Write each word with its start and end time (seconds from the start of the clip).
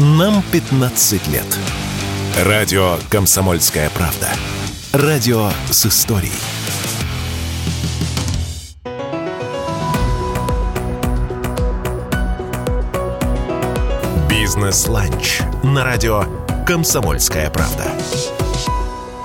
Нам 0.00 0.44
15 0.52 1.26
лет. 1.26 1.58
Радио 2.44 2.98
«Комсомольская 3.10 3.90
правда». 3.90 4.28
Радио 4.92 5.50
с 5.72 5.86
историей. 5.86 6.30
Бизнес-ланч 14.30 15.40
на 15.64 15.82
радио 15.82 16.26
«Комсомольская 16.64 17.50
правда». 17.50 17.90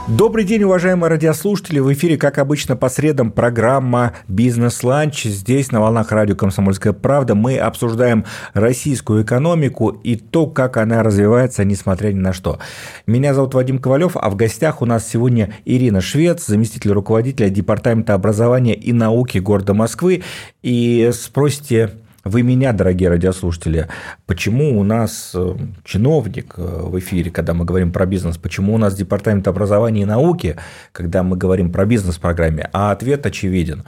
Добрый 0.10 0.44
день, 0.44 0.64
уважаемые 0.64 1.10
радиослушатели. 1.10 1.80
В 1.80 1.94
эфире, 1.94 2.18
как 2.18 2.38
обычно, 2.38 2.76
по 2.76 2.90
средам 2.90 3.32
программа 3.32 4.12
«Бизнес-ланч». 4.28 5.24
Здесь, 5.24 5.72
на 5.72 5.80
волнах 5.80 6.12
радио 6.12 6.36
«Комсомольская 6.36 6.92
правда», 6.92 7.36
мы 7.36 7.58
обсуждаем 7.58 8.26
российскую 8.54 9.24
экономику 9.24 9.88
и 10.04 10.18
то, 10.18 10.46
как 10.46 10.75
она 10.75 11.04
развивается, 11.04 11.64
несмотря 11.64 12.11
ни 12.11 12.20
на 12.20 12.34
что. 12.34 12.60
Меня 13.08 13.34
зовут 13.34 13.54
Вадим 13.54 13.80
Ковалев, 13.80 14.18
а 14.18 14.30
в 14.30 14.36
гостях 14.36 14.82
у 14.82 14.86
нас 14.86 15.08
сегодня 15.08 15.54
Ирина 15.64 16.02
Швец, 16.02 16.46
заместитель 16.46 16.92
руководителя 16.92 17.47
Департамента 17.47 18.14
образования 18.14 18.75
и 18.75 18.92
науки 18.92 19.38
города 19.38 19.74
Москвы. 19.74 20.22
И 20.64 21.11
спросите, 21.14 21.92
вы 22.23 22.41
меня, 22.41 22.71
дорогие 22.71 23.09
радиослушатели, 23.09 23.89
почему 24.25 24.79
у 24.79 24.83
нас 24.83 25.32
э, 25.36 25.55
чиновник 25.83 26.54
э, 26.57 26.61
в 26.61 26.97
эфире, 26.99 27.32
когда 27.32 27.54
мы 27.54 27.65
говорим 27.65 27.91
про 27.91 28.05
бизнес, 28.05 28.37
почему 28.37 28.75
у 28.75 28.77
нас 28.77 28.96
департамент 28.96 29.47
образования 29.47 30.04
и 30.04 30.05
науки, 30.05 30.55
когда 30.93 31.23
мы 31.23 31.36
говорим 31.36 31.71
про 31.71 31.86
бизнес-программе, 31.86 32.69
а 32.72 32.91
ответ 32.91 33.25
очевиден. 33.25 33.83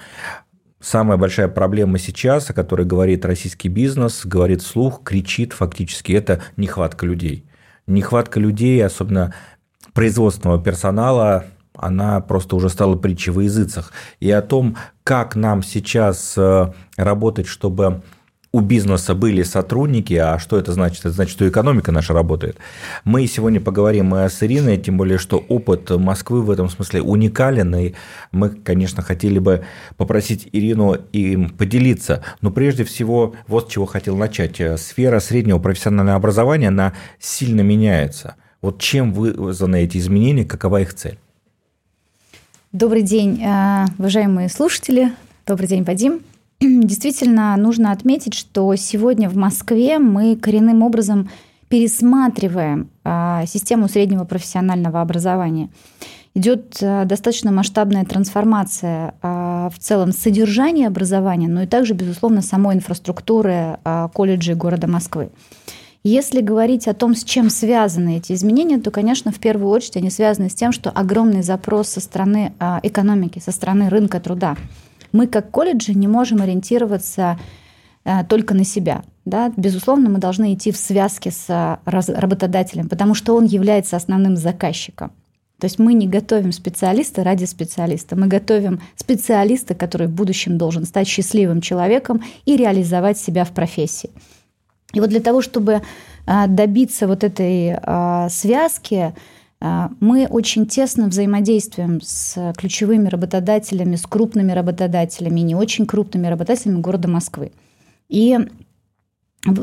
Самая 0.81 1.17
большая 1.17 1.48
проблема 1.48 1.98
сейчас, 1.98 2.49
о 2.49 2.53
которой 2.53 2.85
говорит 2.85 3.23
российский 3.23 3.70
бизнес, 3.70 4.25
говорит 4.25 4.61
вслух, 4.61 5.02
кричит 5.03 5.53
фактически, 5.53 6.11
это 6.11 6.41
нехватка 6.58 7.05
людей. 7.05 7.45
Нехватка 7.88 8.39
людей, 8.41 8.86
особенно 8.86 9.33
производственного 9.94 10.61
персонала, 10.61 11.45
она 11.77 12.20
просто 12.20 12.58
уже 12.58 12.70
стала 12.70 12.95
притчей 12.95 13.31
во 13.31 13.44
языцах. 13.44 13.94
И 14.20 14.30
о 14.30 14.42
том, 14.42 14.75
как 15.03 15.36
нам 15.36 15.64
сейчас 15.64 16.33
э, 16.38 16.73
работать, 16.97 17.47
чтобы 17.47 18.02
у 18.56 18.61
бизнеса 18.61 19.16
были 19.16 19.44
сотрудники, 19.44 20.14
а 20.14 20.39
что 20.39 20.58
это 20.58 20.72
значит? 20.72 21.00
Это 21.00 21.09
значит, 21.09 21.34
что 21.34 21.50
экономика 21.50 21.92
наша 21.92 22.14
работает. 22.14 22.56
Мы 23.03 23.28
сегодня 23.28 23.59
поговорим 23.59 24.14
с 24.14 24.42
Ириной, 24.42 24.78
тем 24.78 24.95
более, 24.95 25.17
что 25.17 25.39
опыт 25.50 25.89
Москвы 25.89 26.42
в 26.42 26.50
этом 26.50 26.70
смысле 26.70 27.02
уникален, 27.02 27.76
и 27.76 27.94
мы, 28.31 28.48
конечно, 28.48 29.03
хотели 29.03 29.39
бы 29.39 29.66
попросить 29.98 30.48
Ирину 30.53 30.94
им 31.11 31.50
поделиться. 31.50 32.23
Но 32.39 32.50
прежде 32.50 32.86
всего, 32.86 33.36
вот 33.48 33.67
с 33.67 33.73
чего 33.73 33.86
хотел 33.86 34.16
начать. 34.16 34.61
Сфера 34.80 35.20
среднего 35.20 35.59
профессионального 35.59 36.16
образования, 36.16 36.70
она 36.70 36.94
сильно 37.20 37.59
меняется. 37.59 38.36
Вот 38.61 38.80
чем 38.80 39.11
вызваны 39.11 39.83
эти 39.83 39.98
изменения, 39.98 40.45
какова 40.45 40.80
их 40.80 40.94
цель? 40.94 41.20
Добрый 42.72 43.02
день, 43.02 43.44
э, 43.44 43.86
уважаемые 43.98 44.48
слушатели. 44.48 45.11
Добрый 45.45 45.67
день, 45.67 45.83
Вадим. 45.83 46.22
действительно 46.61 47.56
нужно 47.58 47.92
отметить, 47.92 48.34
что 48.34 48.73
сегодня 48.75 49.30
в 49.30 49.36
Москве 49.36 50.00
мы 50.00 50.36
коренным 50.36 50.84
образом 50.84 51.30
пересматриваем 51.67 52.89
а, 53.03 53.45
систему 53.45 53.89
среднего 53.89 54.23
профессионального 54.23 55.02
образования. 55.02 55.70
Идет 56.33 56.78
а, 56.81 57.06
достаточно 57.06 57.52
масштабная 57.52 58.06
трансформация 58.06 59.16
а, 59.22 59.70
в 59.70 59.80
целом 59.80 60.14
содержания 60.14 60.88
образования, 60.88 61.50
но 61.50 61.64
и 61.64 61.67
также, 61.67 61.94
безусловно, 61.94 62.42
самой 62.42 62.76
инфраструктуры 62.76 63.80
колледжей 64.14 64.56
города 64.56 64.88
Москвы. 64.88 65.30
Если 66.03 66.39
говорить 66.39 66.88
о 66.88 66.94
том, 66.94 67.16
с 67.16 67.23
чем 67.23 67.50
связаны 67.50 68.17
эти 68.17 68.31
изменения, 68.33 68.78
то, 68.78 68.92
конечно, 68.92 69.31
в 69.31 69.39
первую 69.39 69.72
очередь 69.72 69.98
они 69.98 70.11
связаны 70.11 70.52
с 70.52 70.56
тем, 70.56 70.72
что 70.72 70.92
огромный 70.92 71.42
запрос 71.42 71.89
со 71.89 72.00
стороны 72.00 72.53
экономики, 72.83 73.39
со 73.39 73.52
стороны 73.52 73.89
рынка 73.89 74.20
труда– 74.20 74.55
мы 75.15 75.27
как 75.27 75.49
колледжи 75.49 75.93
не 75.93 76.08
можем 76.08 76.42
ориентироваться 76.42 77.39
э, 78.03 78.23
только 78.26 78.53
на 78.53 78.65
себя. 78.65 79.03
Да? 79.23 79.52
Безусловно, 79.58 80.09
мы 80.09 80.20
должны 80.20 80.53
идти 80.53 80.71
в 80.71 80.77
связке 80.77 81.31
с 81.31 81.45
э, 81.49 81.77
работодателем, 81.86 82.89
потому 82.89 83.15
что 83.15 83.36
он 83.36 83.45
является 83.45 83.95
основным 83.95 84.36
заказчиком. 84.36 85.11
То 85.59 85.65
есть 85.65 85.80
мы 85.80 85.93
не 85.93 86.05
готовим 86.08 86.52
специалиста 86.52 87.23
ради 87.23 87.45
специалиста. 87.45 88.17
Мы 88.17 88.27
готовим 88.27 88.81
специалиста, 88.98 89.73
который 89.73 90.08
в 90.08 90.11
будущем 90.11 90.58
должен 90.58 90.86
стать 90.86 91.08
счастливым 91.08 91.61
человеком 91.61 92.21
и 92.43 92.58
реализовать 92.58 93.17
себя 93.17 93.45
в 93.45 93.52
профессии. 93.52 94.09
И 94.93 94.99
вот 94.99 95.09
для 95.09 95.21
того, 95.21 95.42
чтобы 95.42 95.81
э, 96.27 96.48
добиться 96.48 97.08
вот 97.08 97.23
этой 97.23 97.77
связки, 98.30 99.15
мы 99.61 100.27
очень 100.27 100.67
тесно 100.67 101.08
взаимодействуем 101.08 102.02
с 102.02 102.54
ключевыми 102.58 103.08
работодателями, 103.08 103.95
с 103.95 104.04
крупными 104.04 104.52
работодателями, 104.52 105.39
не 105.39 105.55
очень 105.55 105.86
крупными 105.86 106.27
работодателями 106.27 106.82
города 106.82 107.08
Москвы. 107.08 107.52
И 108.10 108.38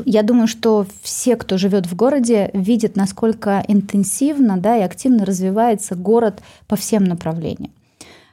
я 0.05 0.23
думаю, 0.23 0.47
что 0.47 0.85
все, 1.01 1.35
кто 1.35 1.57
живет 1.57 1.87
в 1.87 1.95
городе, 1.95 2.49
видят, 2.53 2.95
насколько 2.95 3.63
интенсивно 3.67 4.57
да, 4.57 4.77
и 4.77 4.81
активно 4.81 5.25
развивается 5.25 5.95
город 5.95 6.41
по 6.67 6.75
всем 6.75 7.03
направлениям. 7.03 7.71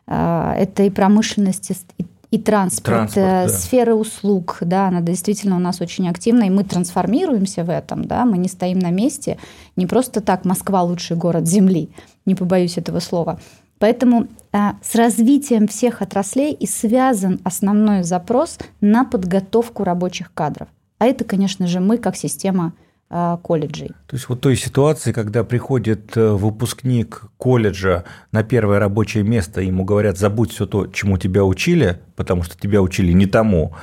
А, 0.06 0.54
это 0.56 0.84
и 0.84 0.90
промышленность, 0.90 1.70
и 1.98 2.04
и 2.30 2.38
транспорт, 2.38 3.12
транспорт 3.12 3.26
э, 3.26 3.46
да. 3.46 3.48
сфера 3.48 3.94
услуг, 3.94 4.58
да, 4.60 4.88
она 4.88 5.00
действительно 5.00 5.56
у 5.56 5.58
нас 5.58 5.80
очень 5.80 6.08
активна, 6.08 6.44
и 6.44 6.50
мы 6.50 6.62
трансформируемся 6.62 7.64
в 7.64 7.70
этом, 7.70 8.04
да, 8.04 8.24
мы 8.24 8.38
не 8.38 8.48
стоим 8.48 8.78
на 8.78 8.90
месте, 8.90 9.38
не 9.76 9.86
просто 9.86 10.20
так 10.20 10.44
Москва 10.44 10.82
лучший 10.82 11.16
город 11.16 11.48
Земли, 11.48 11.90
не 12.26 12.34
побоюсь 12.34 12.78
этого 12.78 13.00
слова. 13.00 13.40
Поэтому 13.80 14.28
а, 14.52 14.76
с 14.82 14.94
развитием 14.94 15.66
всех 15.66 16.02
отраслей 16.02 16.52
и 16.52 16.66
связан 16.66 17.40
основной 17.44 18.02
запрос 18.02 18.58
на 18.80 19.04
подготовку 19.04 19.84
рабочих 19.84 20.32
кадров. 20.34 20.68
А 20.98 21.06
это, 21.06 21.24
конечно 21.24 21.66
же, 21.66 21.80
мы 21.80 21.96
как 21.96 22.14
система 22.14 22.74
колледжей. 23.10 23.88
То 24.06 24.14
есть 24.16 24.28
вот 24.28 24.40
той 24.40 24.56
ситуации, 24.56 25.10
когда 25.10 25.42
приходит 25.42 26.16
э, 26.16 26.30
выпускник 26.30 27.24
колледжа 27.38 28.04
на 28.30 28.44
первое 28.44 28.78
рабочее 28.78 29.24
место, 29.24 29.60
ему 29.60 29.84
говорят, 29.84 30.16
забудь 30.16 30.52
все 30.52 30.64
то, 30.64 30.86
чему 30.86 31.18
тебя 31.18 31.44
учили, 31.44 32.00
потому 32.14 32.44
что 32.44 32.56
тебя 32.56 32.80
учили 32.80 33.10
не 33.10 33.26
тому, 33.26 33.74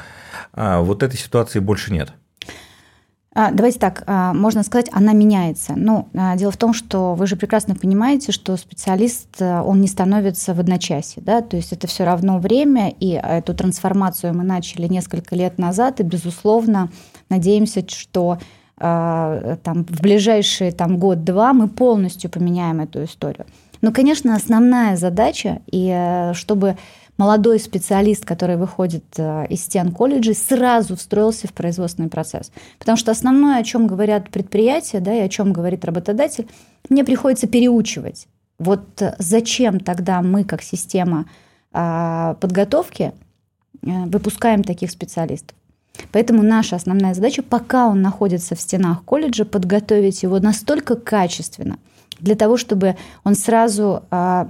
а 0.54 0.80
вот 0.80 1.04
этой 1.04 1.18
ситуации 1.18 1.60
больше 1.60 1.92
нет. 1.92 2.14
А, 3.36 3.52
давайте 3.52 3.80
так, 3.80 4.04
а, 4.08 4.34
можно 4.34 4.64
сказать, 4.64 4.90
она 4.94 5.12
меняется. 5.12 5.74
Ну, 5.76 6.08
дело 6.38 6.52
в 6.52 6.58
том, 6.58 6.74
что 6.74 7.14
вы 7.14 7.28
же 7.28 7.36
прекрасно 7.36 7.76
понимаете, 7.76 8.32
что 8.32 8.56
специалист, 8.56 9.28
э, 9.40 9.62
он 9.62 9.82
не 9.82 9.88
становится 9.88 10.54
в 10.54 10.60
одночасье, 10.62 11.22
да, 11.22 11.42
то 11.42 11.58
есть 11.58 11.74
это 11.74 11.86
все 11.86 12.06
равно 12.06 12.40
время, 12.40 12.94
и 12.98 13.10
эту 13.12 13.54
трансформацию 13.54 14.34
мы 14.34 14.44
начали 14.46 14.88
несколько 14.88 15.36
лет 15.36 15.60
назад, 15.60 16.00
и, 16.00 16.04
безусловно, 16.04 16.90
надеемся, 17.30 17.86
что 17.88 18.40
а, 18.40 18.40
там, 18.80 19.86
в 19.86 20.02
ближайшие 20.02 20.72
там, 20.72 20.98
год-два 20.98 21.54
мы 21.54 21.68
полностью 21.68 22.30
поменяем 22.30 22.80
эту 22.80 23.04
историю. 23.04 23.46
Но, 23.82 23.92
конечно, 23.92 24.36
основная 24.36 24.96
задача, 24.96 25.62
и 25.72 25.90
э, 25.94 26.34
чтобы 26.34 26.78
молодой 27.18 27.60
специалист, 27.60 28.26
который 28.26 28.58
выходит 28.58 29.06
э, 29.18 29.48
из 29.50 29.64
стен 29.64 29.92
колледжей, 29.92 30.36
сразу 30.36 30.96
встроился 30.96 31.48
в 31.48 31.54
производственный 31.54 32.10
процесс. 32.10 32.52
Потому 32.80 32.98
что 32.98 33.12
основное, 33.12 33.60
о 33.60 33.64
чем 33.64 33.88
говорят 33.88 34.30
предприятия, 34.30 35.00
да, 35.00 35.14
и 35.14 35.20
о 35.20 35.30
чем 35.30 35.54
говорит 35.54 35.86
работодатель, 35.86 36.48
мне 36.90 37.04
приходится 37.04 37.48
переучивать. 37.48 38.28
Вот 38.60 39.02
э, 39.02 39.16
зачем 39.20 39.80
тогда 39.80 40.22
мы, 40.22 40.44
как 40.44 40.62
система 40.62 41.26
подготовки, 41.70 43.12
выпускаем 43.84 44.64
таких 44.64 44.90
специалистов? 44.90 45.56
Поэтому 46.12 46.44
наша 46.44 46.76
основная 46.76 47.14
задача, 47.14 47.44
пока 47.44 47.88
он 47.88 48.02
находится 48.02 48.56
в 48.56 48.62
стенах 48.62 49.04
колледжа, 49.04 49.46
подготовить 49.46 50.24
его 50.24 50.40
настолько 50.40 50.96
качественно, 50.96 51.78
для 52.20 52.36
того, 52.36 52.58
чтобы 52.58 52.96
он 53.24 53.36
сразу 53.36 54.04
а, 54.10 54.50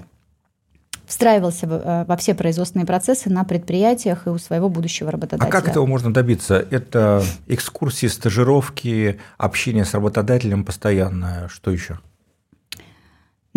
встраивался 1.05 1.67
а, 1.69 2.05
во 2.05 2.17
все 2.17 2.35
производственные 2.35 2.85
процессы 2.85 3.29
на 3.29 3.43
предприятиях 3.43 4.27
и 4.27 4.29
у 4.29 4.37
своего 4.37 4.69
будущего 4.69 5.09
работодателя. 5.09 5.47
А 5.47 5.51
как 5.51 5.69
этого 5.69 5.85
можно 5.85 6.13
добиться? 6.13 6.65
Это 6.69 7.23
экскурсии, 7.47 8.07
стажировки, 8.07 9.19
общение 9.37 9.85
с 9.85 9.93
работодателем 9.93 10.65
постоянное, 10.65 11.47
что 11.47 11.71
еще? 11.71 11.99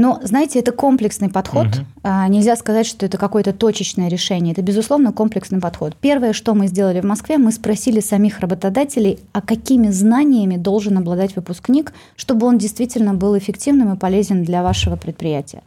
Но, 0.01 0.19
знаете, 0.23 0.59
это 0.61 0.73
комплексный 0.73 1.29
подход. 1.29 1.67
Угу. 1.67 2.11
Нельзя 2.29 2.57
сказать, 2.57 2.87
что 2.87 3.05
это 3.05 3.19
какое-то 3.19 3.53
точечное 3.53 4.09
решение. 4.09 4.53
Это, 4.53 4.63
безусловно, 4.63 5.13
комплексный 5.13 5.61
подход. 5.61 5.95
Первое, 6.01 6.33
что 6.33 6.55
мы 6.55 6.69
сделали 6.69 7.03
в 7.03 7.05
Москве, 7.05 7.37
мы 7.37 7.53
спросили 7.53 8.01
самих 8.01 8.41
работодателей, 8.41 9.19
а 9.33 9.43
какими 9.43 9.91
знаниями 9.91 10.57
должен 10.57 10.97
обладать 10.97 11.37
выпускник, 11.37 11.93
чтобы 12.17 12.47
он 12.47 12.57
действительно 12.57 13.13
был 13.13 13.37
эффективным 13.37 13.93
и 13.93 13.99
полезен 13.99 14.43
для 14.43 14.63
вашего 14.63 14.97
предприятия. 14.97 15.63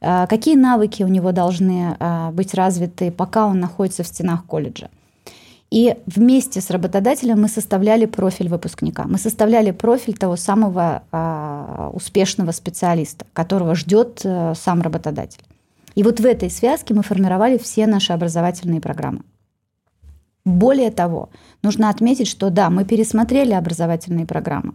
А, 0.00 0.26
какие 0.26 0.56
навыки 0.56 1.02
у 1.02 1.08
него 1.08 1.32
должны 1.32 1.94
а, 2.00 2.30
быть 2.30 2.54
развиты, 2.54 3.10
пока 3.10 3.46
он 3.46 3.60
находится 3.60 4.02
в 4.02 4.06
стенах 4.06 4.46
колледжа. 4.46 4.88
И 5.74 5.96
вместе 6.06 6.60
с 6.60 6.70
работодателем 6.70 7.42
мы 7.42 7.48
составляли 7.48 8.06
профиль 8.06 8.48
выпускника. 8.48 9.06
Мы 9.08 9.18
составляли 9.18 9.72
профиль 9.72 10.16
того 10.16 10.36
самого 10.36 11.02
а, 11.10 11.90
успешного 11.92 12.52
специалиста, 12.52 13.26
которого 13.32 13.74
ждет 13.74 14.20
а, 14.24 14.54
сам 14.54 14.82
работодатель. 14.82 15.42
И 15.96 16.04
вот 16.04 16.20
в 16.20 16.24
этой 16.24 16.48
связке 16.48 16.94
мы 16.94 17.02
формировали 17.02 17.58
все 17.58 17.88
наши 17.88 18.12
образовательные 18.12 18.80
программы. 18.80 19.22
Более 20.44 20.92
того, 20.92 21.30
нужно 21.64 21.88
отметить, 21.88 22.28
что 22.28 22.50
да, 22.50 22.70
мы 22.70 22.84
пересмотрели 22.84 23.52
образовательные 23.52 24.26
программы, 24.26 24.74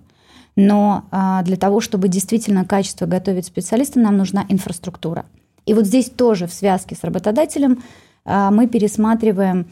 но 0.57 1.05
а, 1.11 1.43
для 1.43 1.55
того, 1.55 1.79
чтобы 1.79 2.09
действительно 2.09 2.65
качество 2.65 3.05
готовить 3.05 3.45
специалиста, 3.45 4.01
нам 4.01 4.17
нужна 4.17 4.45
инфраструктура. 4.49 5.23
И 5.65 5.73
вот 5.73 5.85
здесь 5.85 6.09
тоже 6.09 6.45
в 6.45 6.51
связке 6.51 6.97
с 6.97 7.05
работодателем 7.05 7.81
а, 8.25 8.51
мы 8.51 8.67
пересматриваем 8.67 9.65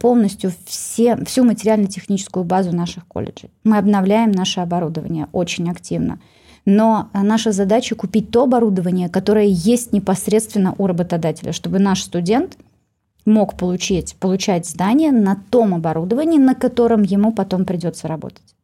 полностью 0.00 0.52
все, 0.64 1.16
всю 1.24 1.44
материально-техническую 1.44 2.44
базу 2.44 2.74
наших 2.74 3.06
колледжей. 3.06 3.50
Мы 3.64 3.78
обновляем 3.78 4.30
наше 4.30 4.60
оборудование 4.60 5.28
очень 5.32 5.70
активно. 5.70 6.20
Но 6.64 7.10
наша 7.12 7.52
задача 7.52 7.94
купить 7.94 8.30
то 8.30 8.44
оборудование, 8.44 9.08
которое 9.08 9.46
есть 9.46 9.92
непосредственно 9.92 10.74
у 10.78 10.86
работодателя, 10.86 11.52
чтобы 11.52 11.78
наш 11.78 12.02
студент 12.02 12.58
мог 13.24 13.56
получить, 13.56 14.16
получать 14.16 14.68
здание 14.68 15.12
на 15.12 15.36
том 15.50 15.74
оборудовании, 15.74 16.38
на 16.38 16.54
котором 16.54 17.02
ему 17.02 17.32
потом 17.32 17.64
придется 17.64 18.08
работать. 18.08 18.54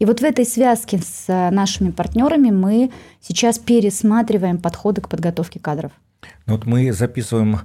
И 0.00 0.06
вот 0.06 0.20
в 0.20 0.24
этой 0.24 0.44
связке 0.44 0.98
с 0.98 1.26
нашими 1.50 1.90
партнерами 1.90 2.50
мы 2.50 2.90
сейчас 3.20 3.58
пересматриваем 3.58 4.58
подходы 4.58 5.00
к 5.00 5.08
подготовке 5.08 5.60
кадров. 5.60 5.92
Ну 6.46 6.54
вот 6.54 6.66
мы 6.66 6.92
записываем 6.92 7.60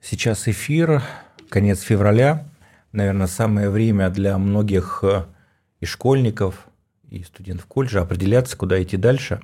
сейчас 0.00 0.48
эфир, 0.48 1.02
конец 1.48 1.80
февраля. 1.80 2.46
Наверное, 2.92 3.26
самое 3.26 3.70
время 3.70 4.10
для 4.10 4.38
многих 4.38 5.00
э, 5.02 5.24
и 5.80 5.86
школьников, 5.86 6.68
и 7.10 7.22
студентов 7.22 7.66
колледжа 7.66 8.02
определяться, 8.02 8.56
куда 8.56 8.82
идти 8.82 8.96
дальше. 8.96 9.40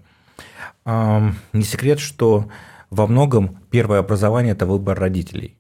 Не 0.85 1.63
секрет, 1.63 1.99
что 1.99 2.51
во 2.91 3.07
многом 3.07 3.59
первое 3.71 4.01
образование– 4.01 4.53
это 4.55 4.67
выбор 4.67 4.99
родителей. 4.99 5.57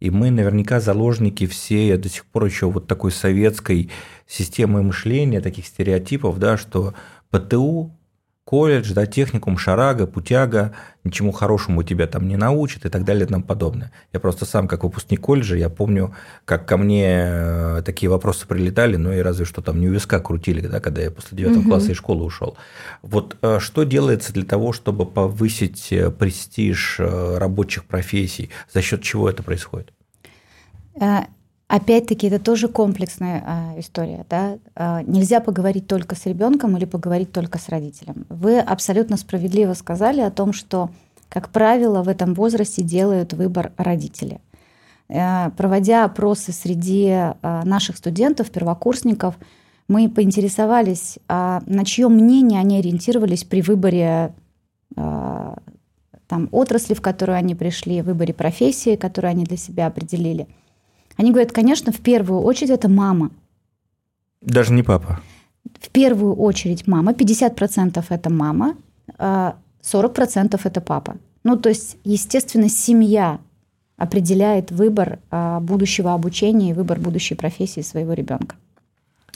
И 0.00 0.10
мы 0.10 0.30
наверняка 0.30 0.80
заложники 0.80 1.46
все 1.46 1.96
до 1.96 2.08
сих 2.08 2.26
пор 2.26 2.44
еще 2.46 2.70
вот 2.70 2.86
такой 2.86 3.12
советской 3.12 3.90
системы 4.26 4.82
мышления, 4.82 5.40
таких 5.40 5.66
стереотипов, 5.66 6.38
да, 6.38 6.56
что 6.56 6.94
ПТУ 7.30 7.96
колледж, 8.44 8.92
да, 8.92 9.06
техникум, 9.06 9.56
шарага, 9.56 10.06
путяга, 10.06 10.74
ничему 11.02 11.32
хорошему 11.32 11.82
тебя 11.82 12.06
там 12.06 12.28
не 12.28 12.36
научат 12.36 12.84
и 12.84 12.88
так 12.90 13.04
далее 13.04 13.24
и 13.24 13.28
тому 13.28 13.42
подобное. 13.42 13.90
Я 14.12 14.20
просто 14.20 14.44
сам, 14.44 14.68
как 14.68 14.84
выпускник 14.84 15.20
колледжа, 15.20 15.56
я 15.56 15.70
помню, 15.70 16.14
как 16.44 16.66
ко 16.66 16.76
мне 16.76 17.06
э, 17.06 17.82
такие 17.84 18.10
вопросы 18.10 18.46
прилетали, 18.46 18.96
ну 18.96 19.12
и 19.12 19.20
разве 19.20 19.46
что 19.46 19.62
там 19.62 19.80
не 19.80 19.88
у 19.88 19.92
виска 19.92 20.20
крутили, 20.20 20.66
да, 20.66 20.80
когда 20.80 21.02
я 21.02 21.10
после 21.10 21.38
девятого 21.38 21.60
угу. 21.60 21.70
класса 21.70 21.92
из 21.92 21.96
школы 21.96 22.24
ушел. 22.24 22.56
Вот 23.02 23.36
э, 23.40 23.58
что 23.60 23.84
делается 23.84 24.32
для 24.32 24.44
того, 24.44 24.72
чтобы 24.72 25.06
повысить 25.06 25.92
э, 25.92 26.10
престиж 26.10 26.96
рабочих 26.98 27.86
профессий? 27.86 28.50
За 28.72 28.82
счет 28.82 29.02
чего 29.02 29.28
это 29.30 29.42
происходит? 29.42 29.92
Опять-таки, 31.66 32.26
это 32.26 32.38
тоже 32.38 32.68
комплексная 32.68 33.42
а, 33.46 33.80
история. 33.80 34.26
Да? 34.28 34.58
А, 34.74 35.02
нельзя 35.02 35.40
поговорить 35.40 35.86
только 35.86 36.14
с 36.14 36.26
ребенком 36.26 36.76
или 36.76 36.84
поговорить 36.84 37.32
только 37.32 37.58
с 37.58 37.68
родителем. 37.68 38.26
Вы 38.28 38.60
абсолютно 38.60 39.16
справедливо 39.16 39.72
сказали 39.72 40.20
о 40.20 40.30
том, 40.30 40.52
что, 40.52 40.90
как 41.30 41.48
правило, 41.48 42.02
в 42.02 42.08
этом 42.08 42.34
возрасте 42.34 42.82
делают 42.82 43.32
выбор 43.32 43.72
родители. 43.78 44.40
А, 45.08 45.50
проводя 45.56 46.04
опросы 46.04 46.52
среди 46.52 47.08
а, 47.10 47.32
наших 47.64 47.96
студентов, 47.96 48.50
первокурсников, 48.50 49.36
мы 49.88 50.08
поинтересовались, 50.10 51.18
а 51.28 51.62
на 51.66 51.84
чье 51.84 52.08
мнение 52.08 52.60
они 52.60 52.78
ориентировались 52.78 53.44
при 53.44 53.62
выборе 53.62 54.34
а, 54.96 55.56
там, 56.28 56.48
отрасли, 56.52 56.92
в 56.92 57.00
которую 57.00 57.36
они 57.36 57.54
пришли, 57.54 58.02
выборе 58.02 58.34
профессии, 58.34 58.96
которую 58.96 59.30
они 59.30 59.44
для 59.44 59.56
себя 59.56 59.86
определили– 59.86 60.46
они 61.16 61.30
говорят, 61.30 61.52
конечно, 61.52 61.92
в 61.92 62.00
первую 62.00 62.40
очередь 62.42 62.70
это 62.70 62.88
мама. 62.88 63.30
Даже 64.40 64.72
не 64.72 64.82
папа. 64.82 65.20
В 65.80 65.90
первую 65.90 66.34
очередь 66.34 66.86
мама. 66.86 67.12
50% 67.12 68.04
это 68.08 68.30
мама, 68.30 68.76
40% 69.18 69.56
а 69.82 70.58
это 70.64 70.80
папа. 70.80 71.16
Ну, 71.44 71.56
то 71.56 71.68
есть, 71.68 71.96
естественно, 72.04 72.68
семья 72.68 73.38
определяет 73.96 74.72
выбор 74.72 75.18
а, 75.30 75.60
будущего 75.60 76.14
обучения 76.14 76.70
и 76.70 76.72
выбор 76.72 76.98
будущей 76.98 77.34
профессии 77.34 77.80
своего 77.82 78.12
ребенка. 78.12 78.56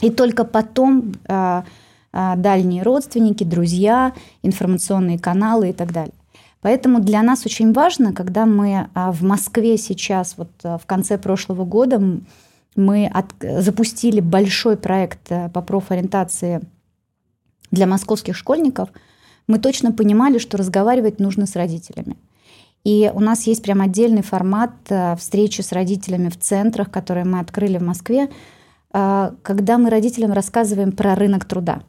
И 0.01 0.09
только 0.09 0.43
потом 0.43 1.13
а, 1.27 1.63
дальние 2.11 2.83
родственники, 2.83 3.43
друзья, 3.43 4.13
информационные 4.41 5.19
каналы 5.19 5.69
и 5.69 5.73
так 5.73 5.93
далее. 5.93 6.13
Поэтому 6.61 6.99
для 6.99 7.23
нас 7.23 7.45
очень 7.45 7.71
важно, 7.71 8.13
когда 8.13 8.45
мы 8.45 8.89
а, 8.93 9.11
в 9.11 9.21
Москве 9.23 9.77
сейчас, 9.77 10.35
вот 10.37 10.49
а, 10.63 10.77
в 10.77 10.85
конце 10.85 11.17
прошлого 11.17 11.63
года, 11.63 12.01
мы 12.75 13.07
от, 13.07 13.33
запустили 13.41 14.19
большой 14.19 14.77
проект 14.77 15.31
э, 15.31 15.49
по 15.49 15.61
профориентации 15.61 16.61
для 17.71 17.87
московских 17.87 18.35
школьников, 18.35 18.89
мы 19.47 19.57
точно 19.57 19.91
понимали, 19.91 20.37
что 20.37 20.57
разговаривать 20.57 21.19
нужно 21.19 21.47
с 21.47 21.55
родителями. 21.55 22.15
И 22.83 23.11
у 23.13 23.19
нас 23.19 23.47
есть 23.47 23.63
прям 23.63 23.81
отдельный 23.81 24.21
формат 24.21 24.71
э, 24.89 25.15
встречи 25.15 25.61
с 25.61 25.71
родителями 25.71 26.29
в 26.29 26.37
центрах, 26.37 26.91
которые 26.91 27.25
мы 27.25 27.39
открыли 27.39 27.77
в 27.77 27.83
Москве, 27.83 28.29
а, 28.91 29.33
когда 29.43 29.77
мы 29.77 29.89
родителям 29.89 30.33
рассказываем 30.33 30.91
про 30.91 31.15
рынок 31.15 31.45
труда– 31.45 31.81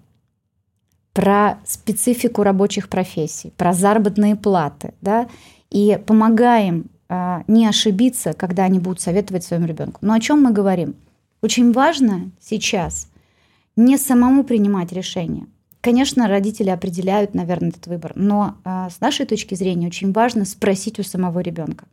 про 1.12 1.58
специфику 1.64 2.42
рабочих 2.42 2.88
профессий, 2.88 3.52
про 3.56 3.72
заработные 3.72 4.36
платы, 4.36 4.94
да, 5.00 5.28
и 5.70 5.98
помогаем 6.06 6.86
а, 7.08 7.42
не 7.48 7.66
ошибиться, 7.66 8.32
когда 8.32 8.64
они 8.64 8.78
будут 8.78 9.00
советовать 9.00 9.44
своему 9.44 9.66
ребенку. 9.66 9.98
Но 10.02 10.14
о 10.14 10.20
чем 10.20 10.42
мы 10.42 10.52
говорим? 10.52 10.94
Очень 11.42 11.72
важно 11.72 12.30
сейчас 12.40 13.08
не 13.76 13.98
самому 13.98 14.44
принимать 14.44 14.92
решение. 14.92 15.46
Конечно, 15.80 16.28
родители 16.28 16.68
определяют, 16.68 17.34
наверное, 17.34 17.70
этот 17.70 17.86
выбор, 17.86 18.12
но 18.14 18.56
а, 18.64 18.90
с 18.90 19.00
нашей 19.00 19.26
точки 19.26 19.54
зрения 19.54 19.86
очень 19.86 20.12
важно 20.12 20.44
спросить 20.44 20.98
у 20.98 21.02
самого 21.02 21.40
ребенка, 21.40 21.86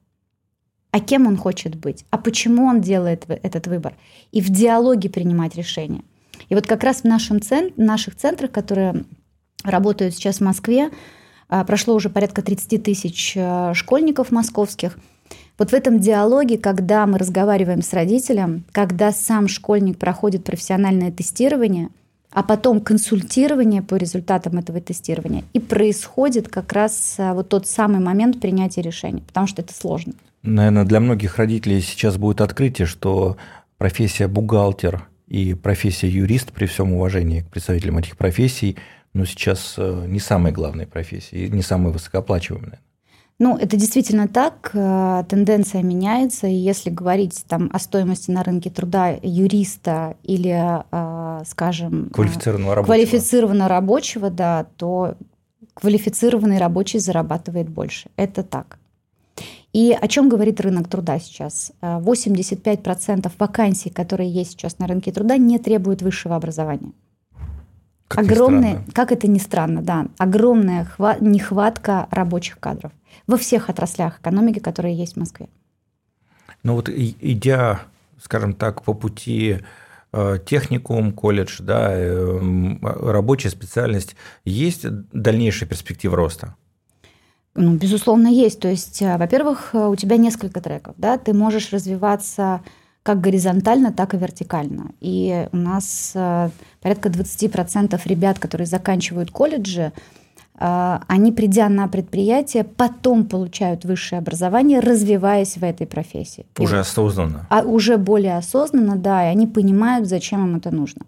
а 0.91 0.99
кем 0.99 1.25
он 1.25 1.37
хочет 1.37 1.75
быть, 1.75 2.05
а 2.09 2.17
почему 2.17 2.65
он 2.65 2.81
делает 2.81 3.25
этот 3.27 3.67
выбор, 3.67 3.95
и 4.31 4.41
в 4.41 4.49
диалоге 4.49 5.09
принимать 5.09 5.55
решение– 5.55 6.03
и 6.49 6.55
вот 6.55 6.67
как 6.67 6.83
раз 6.83 7.01
в 7.01 7.03
нашем 7.05 7.41
цент, 7.41 7.77
наших 7.77 8.15
центрах, 8.15 8.51
которые 8.51 9.03
работают 9.63 10.15
сейчас 10.15 10.37
в 10.37 10.41
Москве, 10.41 10.89
а, 11.49 11.63
прошло 11.63 11.95
уже 11.95 12.09
порядка 12.09 12.41
30 12.41 12.83
тысяч 12.83 13.33
э, 13.35 13.73
школьников 13.73 14.31
московских. 14.31 14.97
Вот 15.57 15.71
в 15.71 15.73
этом 15.73 15.99
диалоге, 15.99 16.57
когда 16.57 17.05
мы 17.07 17.17
разговариваем 17.17 17.81
с 17.81 17.93
родителем, 17.93 18.65
когда 18.71 19.11
сам 19.11 19.47
школьник 19.47 19.97
проходит 19.97 20.43
профессиональное 20.43 21.11
тестирование, 21.11 21.89
а 22.31 22.43
потом 22.43 22.81
консультирование 22.81 23.81
по 23.81 23.95
результатам 23.95 24.57
этого 24.59 24.79
тестирования, 24.81 25.43
и 25.53 25.59
происходит 25.59 26.49
как 26.49 26.73
раз 26.73 27.15
э, 27.17 27.33
вот 27.33 27.49
тот 27.49 27.67
самый 27.67 27.99
момент 27.99 28.39
принятия 28.39 28.81
решения, 28.81 29.21
потому 29.21 29.47
что 29.47 29.61
это 29.61 29.73
сложно. 29.73 30.13
Наверное, 30.43 30.85
для 30.85 30.99
многих 30.99 31.37
родителей 31.37 31.81
сейчас 31.81 32.17
будет 32.17 32.41
открытие, 32.41 32.85
что 32.85 33.37
профессия 33.77 34.27
бухгалтер 34.27 35.07
и 35.27 35.53
профессия 35.53 36.09
юрист, 36.09 36.51
при 36.51 36.65
всем 36.65 36.93
уважении 36.93 37.41
к 37.41 37.49
представителям 37.49 37.97
этих 37.97 38.17
профессий, 38.17 38.77
но 39.13 39.25
сейчас 39.25 39.75
э, 39.77 40.05
не 40.07 40.19
самая 40.19 40.53
главная 40.53 40.85
профессия, 40.85 41.49
не 41.49 41.61
самая 41.61 41.91
высокооплачиваемая. 41.91 42.79
Ну, 43.39 43.55
это 43.55 43.77
действительно 43.77 44.27
так, 44.27 44.71
э, 44.73 45.23
тенденция 45.29 45.83
меняется, 45.83 46.47
и 46.47 46.53
если 46.53 46.89
говорить 46.89 47.45
там 47.47 47.69
о 47.71 47.77
стоимости 47.77 48.31
на 48.31 48.43
рынке 48.43 48.71
труда 48.71 49.15
юриста 49.21 50.15
или, 50.23 50.83
э, 50.91 51.43
скажем, 51.45 52.09
квалифицированного 52.13 52.75
рабочего, 52.75 52.93
квалифицированного 52.95 53.69
рабочего 53.69 54.29
да, 54.31 54.65
то 54.77 55.15
квалифицированный 55.75 56.57
рабочий 56.57 56.99
зарабатывает 56.99 57.69
больше. 57.69 58.09
Это 58.15 58.41
так. 58.41 58.79
И 59.77 59.91
о 59.91 60.07
чем 60.07 60.27
говорит 60.27 60.59
рынок 60.59 60.87
труда 60.87 61.19
сейчас? 61.19 61.71
85% 61.83 63.31
вакансий, 63.37 63.91
которые 63.91 64.27
есть 64.27 64.53
сейчас 64.53 64.79
на 64.79 64.87
рынке 64.87 65.11
труда, 65.11 65.37
не 65.37 65.59
требуют 65.59 66.01
высшего 66.01 66.35
образования. 66.35 66.93
Как 68.07 68.23
огромная, 68.25 68.83
как 68.95 69.11
это 69.11 69.27
ни 69.27 69.37
странно, 69.37 69.83
да, 69.83 70.07
огромная 70.17 70.87
хва- 70.97 71.17
нехватка 71.21 72.07
рабочих 72.09 72.57
кадров 72.57 72.91
во 73.27 73.37
всех 73.37 73.69
отраслях 73.69 74.19
экономики, 74.19 74.57
которые 74.57 74.95
есть 74.95 75.13
в 75.13 75.19
Москве. 75.19 75.47
Ну 76.63 76.73
вот 76.73 76.89
идя, 76.89 77.81
скажем 78.19 78.55
так, 78.55 78.81
по 78.81 78.95
пути 78.95 79.59
э, 80.11 80.37
техникум, 80.43 81.11
колледж, 81.11 81.61
да, 81.61 81.91
э, 81.91 82.77
рабочая 82.81 83.51
специальность, 83.51 84.15
есть 84.43 84.87
дальнейшая 85.11 85.69
перспектива 85.69 86.15
роста? 86.17 86.55
Ну, 87.57 87.73
безусловно, 87.73 88.27
есть. 88.27 88.59
То 88.59 88.69
есть, 88.69 89.01
э, 89.01 89.17
во-первых, 89.17 89.71
у 89.73 89.95
тебя 89.95 90.17
несколько 90.17 90.61
треков, 90.61 90.93
да, 90.97 91.17
ты 91.17 91.33
можешь 91.33 91.73
развиваться 91.73 92.61
как 93.07 93.21
горизонтально, 93.21 93.93
так 93.93 94.13
и 94.13 94.17
вертикально. 94.17 94.91
И 94.99 95.47
у 95.53 95.57
нас 95.57 96.11
э, 96.13 96.49
порядка 96.81 97.07
20% 97.07 98.01
ребят, 98.05 98.37
которые 98.37 98.67
заканчивают 98.67 99.31
колледжи, 99.31 99.93
э, 100.59 100.99
они, 101.07 101.31
придя 101.31 101.69
на 101.69 101.87
предприятие, 101.87 102.65
потом 102.65 103.25
получают 103.25 103.85
высшее 103.85 104.19
образование, 104.19 104.81
развиваясь 104.81 105.57
в 105.57 105.63
этой 105.63 105.87
профессии. 105.87 106.45
Уже 106.59 106.79
осознанно. 106.79 107.47
А 107.49 107.61
уже 107.61 107.97
более 107.97 108.37
осознанно, 108.37 108.97
да, 108.97 109.25
и 109.25 109.31
они 109.31 109.47
понимают, 109.47 110.07
зачем 110.09 110.45
им 110.45 110.57
это 110.57 110.75
нужно. 110.75 111.05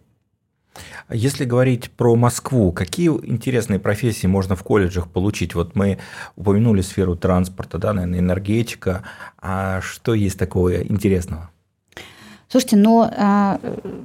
Если 1.09 1.45
говорить 1.45 1.91
про 1.91 2.15
Москву, 2.15 2.71
какие 2.71 3.09
интересные 3.09 3.79
профессии 3.79 4.27
можно 4.27 4.55
в 4.55 4.63
колледжах 4.63 5.09
получить? 5.09 5.55
Вот 5.55 5.75
мы 5.75 5.97
упомянули 6.35 6.81
сферу 6.81 7.15
транспорта, 7.15 7.77
да, 7.77 7.93
наверное, 7.93 8.19
энергетика. 8.19 9.03
А 9.41 9.81
что 9.81 10.13
есть 10.13 10.37
такого 10.37 10.81
интересного? 10.83 11.49
Слушайте, 12.47 12.77
ну, 12.77 13.05
э, 13.05 13.57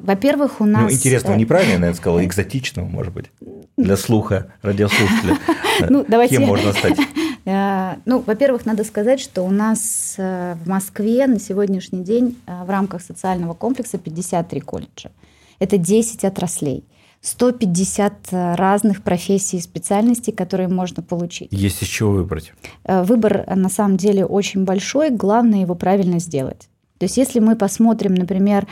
во-первых, 0.03 0.61
у 0.61 0.67
нас... 0.67 0.83
Ну, 0.83 0.91
интересного 0.91 1.35
неправильно, 1.35 1.75
наверное, 1.79 1.95
сказала, 1.97 2.25
экзотичного, 2.25 2.87
может 2.87 3.15
быть, 3.15 3.31
для 3.79 3.97
слуха 3.97 4.53
радиослушателя. 4.63 5.39
Ну, 5.89 6.05
давайте... 6.07 6.37
Кем 6.37 6.47
можно 6.47 6.73
стать? 6.73 6.99
Ну, 7.47 8.21
во-первых, 8.27 8.65
надо 8.65 8.85
сказать, 8.85 9.21
что 9.21 9.43
у 9.43 9.51
нас 9.51 10.15
в 10.17 10.59
Москве 10.65 11.27
на 11.27 11.39
сегодняшний 11.39 12.03
день 12.03 12.39
в 12.47 12.71
рамках 12.71 13.03
социального 13.03 13.53
комплекса 13.53 13.99
53 13.99 14.61
колледжа. 14.61 15.11
Это 15.59 15.79
10 15.79 16.25
отраслей. 16.25 16.85
150 17.21 18.29
разных 18.33 19.03
профессий 19.03 19.57
и 19.57 19.61
специальностей, 19.61 20.31
которые 20.33 20.69
можно 20.69 21.03
получить. 21.03 21.49
Есть 21.53 21.83
из 21.83 21.89
чего 21.89 22.11
выбрать? 22.11 22.53
Выбор 22.87 23.45
на 23.57 23.71
самом 23.71 23.97
деле 23.97 24.27
очень 24.27 24.65
большой, 24.65 25.09
главное 25.09 25.61
его 25.61 25.75
правильно 25.75 26.19
сделать. 26.19 26.69
То 26.99 27.05
есть 27.05 27.17
если 27.17 27.41
мы 27.41 27.57
посмотрим, 27.57 28.13
например, 28.15 28.67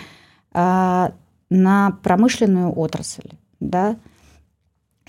на 0.53 1.99
промышленную 2.03 2.73
отрасль, 2.79 3.31
да, 3.61 3.97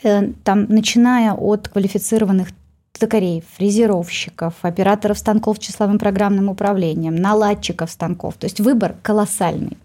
э, 0.03 0.31
там, 0.43 0.65
начиная 0.69 1.33
от 1.33 1.69
квалифицированных 1.69 2.49
токарей, 2.91 3.43
фрезеровщиков, 3.55 4.53
операторов 4.61 5.17
станков 5.17 5.57
с 5.57 5.59
числовым 5.59 5.97
программным 5.97 6.49
управлением, 6.49 7.15
наладчиков 7.15 7.89
станков. 7.89 8.35
То 8.35 8.45
есть 8.45 8.59
выбор 8.59 8.95
колоссальный. 9.01 9.77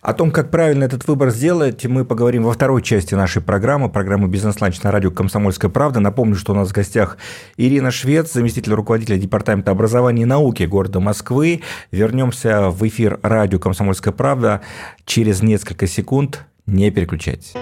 О 0.00 0.12
том, 0.12 0.30
как 0.30 0.50
правильно 0.50 0.84
этот 0.84 1.06
выбор 1.08 1.30
сделать, 1.30 1.84
мы 1.86 2.04
поговорим 2.04 2.44
во 2.44 2.52
второй 2.52 2.82
части 2.82 3.14
нашей 3.14 3.42
программы, 3.42 3.88
программы 3.88 4.28
«Бизнес-ланч» 4.28 4.82
на 4.82 4.90
радио 4.90 5.10
«Комсомольская 5.10 5.70
правда». 5.70 6.00
Напомню, 6.00 6.36
что 6.36 6.52
у 6.52 6.56
нас 6.56 6.68
в 6.68 6.72
гостях 6.72 7.16
Ирина 7.56 7.90
Швец, 7.90 8.32
заместитель 8.32 8.74
руководителя 8.74 9.18
Департамента 9.18 9.70
образования 9.70 10.22
и 10.22 10.26
науки 10.26 10.64
города 10.64 11.00
Москвы. 11.00 11.62
Вернемся 11.90 12.70
в 12.70 12.86
эфир 12.86 13.18
радио 13.22 13.58
«Комсомольская 13.58 14.12
правда» 14.12 14.60
через 15.04 15.42
несколько 15.42 15.86
секунд. 15.86 16.44
Не 16.66 16.90
переключайтесь. 16.90 17.54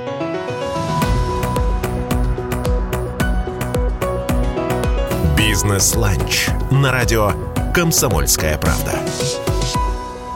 «Бизнес-ланч» 5.37 6.49
на 6.71 6.93
радио 6.93 7.33
«Комсомольская 7.75 8.57
правда». 8.59 8.93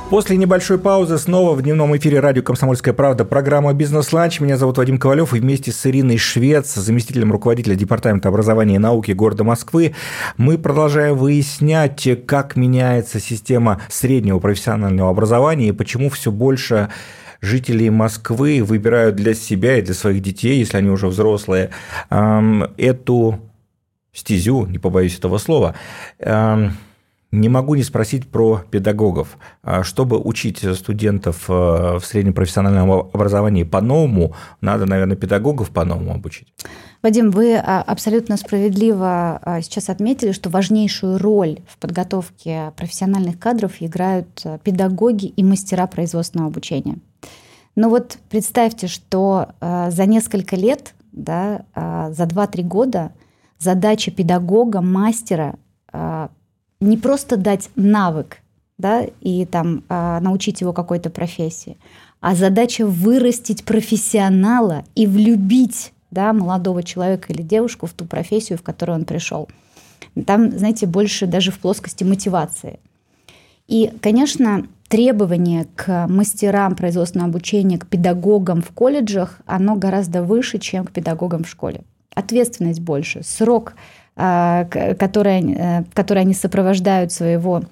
После 0.08 0.36
небольшой 0.36 0.78
паузы 0.78 1.18
снова 1.18 1.56
в 1.56 1.62
дневном 1.62 1.96
эфире 1.96 2.20
радио 2.20 2.40
«Комсомольская 2.40 2.94
правда» 2.94 3.25
программа 3.25 3.75
«Бизнес-ланч». 3.75 4.38
Меня 4.38 4.56
зовут 4.56 4.78
Вадим 4.78 4.98
Ковалев, 4.98 5.34
и 5.34 5.40
вместе 5.40 5.72
с 5.72 5.84
Ириной 5.84 6.16
Швец, 6.16 6.75
заместителем 6.75 7.32
руководителя 7.32 7.75
Департамента 7.75 8.28
образования 8.28 8.76
и 8.76 8.78
науки 8.78 9.10
города 9.10 9.42
Москвы, 9.42 9.96
мы 10.36 10.58
продолжаем 10.58 11.16
выяснять, 11.16 12.08
как 12.25 12.54
меняется 12.54 13.18
система 13.18 13.82
среднего 13.88 14.38
профессионального 14.38 15.10
образования 15.10 15.68
и 15.68 15.72
почему 15.72 16.08
все 16.08 16.30
больше 16.30 16.88
жителей 17.40 17.90
Москвы 17.90 18.62
выбирают 18.62 19.16
для 19.16 19.34
себя 19.34 19.76
и 19.78 19.82
для 19.82 19.94
своих 19.94 20.22
детей, 20.22 20.60
если 20.60 20.76
они 20.76 20.88
уже 20.88 21.08
взрослые, 21.08 21.70
эту 22.76 23.40
стезю, 24.12 24.66
не 24.66 24.78
побоюсь 24.78 25.18
этого 25.18 25.38
слова, 25.38 25.75
не 27.37 27.49
могу 27.49 27.75
не 27.75 27.83
спросить 27.83 28.28
про 28.28 28.62
педагогов. 28.71 29.38
А 29.62 29.83
чтобы 29.83 30.19
учить 30.19 30.59
студентов 30.76 31.45
э, 31.49 31.52
в 31.52 32.02
среднем 32.05 32.33
профессиональном 32.33 32.90
образовании 32.90 33.62
по-новому, 33.62 34.35
надо, 34.61 34.87
наверное, 34.87 35.16
педагогов 35.16 35.71
по-новому 35.71 36.12
обучить. 36.12 36.49
Вадим, 37.02 37.31
вы 37.31 37.57
а, 37.57 37.83
абсолютно 37.83 38.37
справедливо 38.37 39.38
а, 39.43 39.61
сейчас 39.61 39.90
отметили, 39.90 40.33
что 40.33 40.50
важнейшую 40.50 41.19
роль 41.19 41.59
в 41.69 41.78
подготовке 41.78 42.73
профессиональных 42.76 43.38
кадров 43.38 43.75
играют 43.81 44.40
э, 44.45 44.59
педагоги 44.64 45.26
и 45.26 45.45
мастера 45.45 45.87
производственного 45.87 46.50
обучения. 46.50 46.99
Но 47.76 47.90
вот 47.90 48.19
представьте, 48.31 48.87
что 48.87 49.50
э, 49.61 49.90
за 49.90 50.07
несколько 50.07 50.57
лет, 50.57 50.95
да, 51.12 51.64
за 51.75 52.25
2-3 52.25 52.62
года 52.62 53.12
задача 53.59 54.11
педагога, 54.11 54.83
мастера 54.83 55.55
не 56.80 56.97
просто 56.97 57.37
дать 57.37 57.71
навык, 57.76 58.38
да, 58.78 59.06
и 59.21 59.47
там 59.47 59.85
а, 59.88 60.21
научить 60.21 60.61
его 60.61 60.73
какой-то 60.73 61.11
профессии, 61.11 61.78
а 62.21 62.35
задача 62.35 62.87
вырастить 62.87 63.64
профессионала 63.64 64.85
и 64.95 65.06
влюбить 65.06 65.92
да, 66.11 66.33
молодого 66.33 66.83
человека 66.83 67.33
или 67.33 67.42
девушку 67.42 67.87
в 67.87 67.92
ту 67.92 68.04
профессию, 68.04 68.59
в 68.59 68.62
которую 68.62 68.99
он 68.99 69.04
пришел. 69.04 69.49
Там, 70.26 70.56
знаете, 70.56 70.87
больше 70.87 71.26
даже 71.26 71.50
в 71.50 71.59
плоскости 71.59 72.04
мотивации. 72.04 72.78
И, 73.68 73.92
конечно, 74.00 74.66
требование 74.88 75.66
к 75.75 76.06
мастерам 76.09 76.75
производственного 76.75 77.30
обучения, 77.30 77.78
к 77.78 77.87
педагогам 77.87 78.62
в 78.62 78.71
колледжах, 78.71 79.40
оно 79.47 79.75
гораздо 79.76 80.23
выше, 80.23 80.59
чем 80.59 80.87
к 80.87 80.92
педагогам 80.92 81.45
в 81.45 81.49
школе. 81.49 81.83
Ответственность 82.14 82.80
больше, 82.80 83.23
срок 83.23 83.75
которые, 84.16 85.54
э, 85.54 85.85
которые 85.92 86.23
они 86.23 86.32
сопровождают 86.32 87.12
своего 87.12 87.62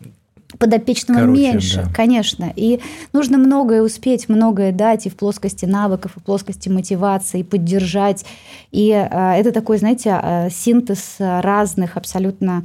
подопечного 0.58 1.20
Короче, 1.20 1.40
меньше, 1.40 1.82
да. 1.84 1.92
конечно. 1.92 2.52
И 2.54 2.80
нужно 3.12 3.38
многое 3.38 3.82
успеть, 3.82 4.28
многое 4.28 4.70
дать 4.70 5.06
и 5.06 5.10
в 5.10 5.16
плоскости 5.16 5.64
навыков, 5.64 6.12
и 6.16 6.20
в 6.20 6.22
плоскости 6.22 6.68
мотивации, 6.68 7.40
и 7.40 7.42
поддержать. 7.42 8.24
И 8.70 8.92
а, 8.92 9.34
это 9.36 9.52
такой, 9.52 9.78
знаете, 9.78 10.10
а, 10.12 10.50
синтез 10.50 11.16
разных 11.18 11.96
абсолютно 11.96 12.64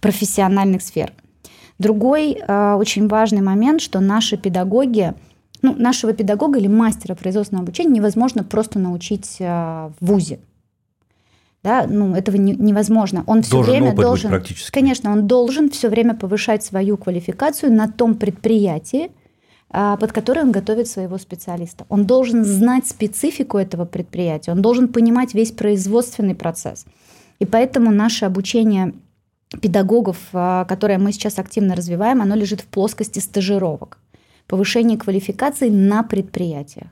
профессиональных 0.00 0.82
сфер. 0.82 1.12
Другой 1.78 2.32
очень 2.48 3.06
важный 3.06 3.40
момент, 3.40 3.80
что 3.80 4.00
наши 4.00 4.36
педагоги, 4.36 5.14
ну, 5.62 5.76
нашего 5.76 6.12
педагога 6.12 6.58
или 6.58 6.66
мастера 6.66 7.14
производственного 7.14 7.62
обучения 7.62 7.92
невозможно 7.92 8.42
просто 8.42 8.80
научить 8.80 9.36
в 9.38 9.92
ВУЗе 10.00 10.40
да, 11.64 11.86
ну, 11.88 12.14
этого 12.14 12.36
не, 12.36 12.54
невозможно. 12.54 13.24
Он 13.26 13.42
все 13.42 13.52
должен 13.52 13.72
время 13.72 13.94
должен, 13.94 14.30
практически. 14.30 14.70
конечно, 14.70 15.10
он 15.10 15.26
должен 15.26 15.70
все 15.70 15.88
время 15.88 16.14
повышать 16.14 16.62
свою 16.62 16.96
квалификацию 16.96 17.72
на 17.72 17.88
том 17.88 18.14
предприятии, 18.14 19.10
а, 19.70 19.96
под 19.96 20.12
которое 20.12 20.42
он 20.42 20.52
готовит 20.52 20.88
своего 20.88 21.18
специалиста. 21.18 21.84
Он 21.88 22.06
должен 22.06 22.44
знать 22.44 22.86
специфику 22.86 23.58
этого 23.58 23.84
предприятия, 23.84 24.52
он 24.52 24.62
должен 24.62 24.88
понимать 24.88 25.34
весь 25.34 25.50
производственный 25.50 26.34
процесс. 26.34 26.86
И 27.40 27.44
поэтому 27.44 27.90
наше 27.90 28.24
обучение 28.24 28.94
педагогов, 29.60 30.16
а, 30.32 30.64
которое 30.64 30.98
мы 30.98 31.12
сейчас 31.12 31.38
активно 31.38 31.74
развиваем, 31.74 32.22
оно 32.22 32.36
лежит 32.36 32.60
в 32.60 32.66
плоскости 32.66 33.18
стажировок, 33.18 33.98
повышение 34.46 34.96
квалификации 34.96 35.70
на 35.70 36.04
предприятиях. 36.04 36.88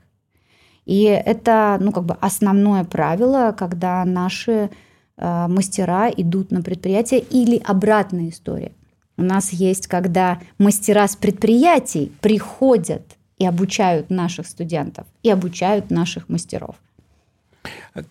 И 0.87 1.03
это, 1.03 1.77
ну, 1.81 1.91
как 1.91 2.05
бы 2.05 2.17
основное 2.21 2.85
правило, 2.85 3.53
когда 3.55 4.05
наши 4.05 4.69
э, 5.17 5.47
мастера 5.49 6.09
идут 6.09 6.49
на 6.51 6.61
предприятие 6.61 7.19
или 7.19 7.61
обратная 7.65 8.29
история. 8.29 8.71
У 9.17 9.21
нас 9.21 9.51
есть, 9.51 9.87
когда 9.87 10.39
мастера 10.57 11.05
с 11.05 11.17
предприятий 11.17 12.13
приходят 12.21 13.03
и 13.37 13.45
обучают 13.45 14.09
наших 14.09 14.47
студентов, 14.47 15.05
и 15.23 15.29
обучают 15.29 15.91
наших 15.91 16.29
мастеров. 16.29 16.75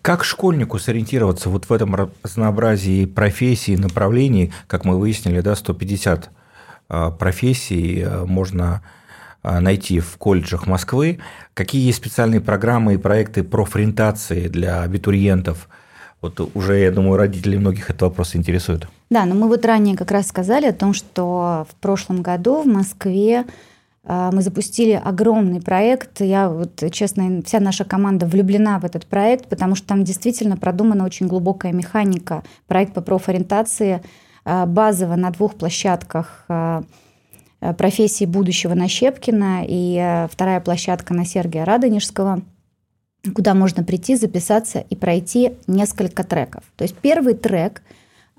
Как 0.03 0.23
школьнику 0.23 0.77
сориентироваться 0.77 1.49
вот 1.49 1.65
в 1.65 1.73
этом 1.73 1.95
разнообразии 1.95 3.05
профессий, 3.05 3.75
направлений, 3.75 4.53
как 4.67 4.85
мы 4.85 4.99
выяснили, 4.99 5.41
да, 5.41 5.55
150 5.55 6.29
э, 6.89 7.11
профессий 7.17 8.01
э, 8.01 8.25
можно 8.25 8.83
найти 9.59 9.99
в 9.99 10.17
колледжах 10.17 10.67
Москвы. 10.67 11.19
Какие 11.53 11.85
есть 11.85 11.97
специальные 11.97 12.41
программы 12.41 12.95
и 12.95 12.97
проекты 12.97 13.43
профориентации 13.43 14.47
для 14.47 14.81
абитуриентов? 14.81 15.69
Вот 16.21 16.39
уже, 16.55 16.79
я 16.79 16.91
думаю, 16.91 17.17
родителей 17.17 17.57
многих 17.57 17.89
этот 17.89 18.01
вопрос 18.03 18.35
интересует. 18.35 18.87
Да, 19.09 19.25
но 19.25 19.35
мы 19.35 19.47
вот 19.47 19.65
ранее 19.65 19.95
как 19.95 20.11
раз 20.11 20.27
сказали 20.27 20.65
о 20.65 20.73
том, 20.73 20.93
что 20.93 21.67
в 21.69 21.75
прошлом 21.75 22.21
году 22.21 22.63
в 22.63 22.65
Москве 22.65 23.45
а, 24.03 24.31
мы 24.31 24.41
запустили 24.41 24.93
огромный 24.93 25.61
проект. 25.61 26.21
Я 26.21 26.49
вот, 26.49 26.83
честно, 26.91 27.41
вся 27.45 27.59
наша 27.59 27.85
команда 27.85 28.25
влюблена 28.25 28.79
в 28.79 28.85
этот 28.85 29.05
проект, 29.05 29.47
потому 29.47 29.75
что 29.75 29.87
там 29.87 30.03
действительно 30.03 30.57
продумана 30.57 31.05
очень 31.05 31.27
глубокая 31.27 31.71
механика. 31.71 32.43
Проект 32.67 32.93
по 32.93 33.01
профориентации 33.01 34.01
а, 34.43 34.65
базово 34.65 35.15
на 35.15 35.29
двух 35.29 35.55
площадках 35.55 36.45
профессии 37.77 38.25
будущего 38.25 38.73
на 38.73 38.87
Щепкина 38.87 39.65
и 39.67 40.27
вторая 40.31 40.61
площадка 40.61 41.13
на 41.13 41.25
Сергия 41.25 41.65
Радонежского– 41.65 42.41
куда 43.33 43.53
можно 43.53 43.83
прийти, 43.83 44.15
записаться 44.15 44.85
и 44.89 44.95
пройти 44.95 45.53
несколько 45.67 46.23
треков. 46.23 46.63
То 46.75 46.83
есть 46.83 46.95
первый 46.95 47.33
трек 47.33 47.81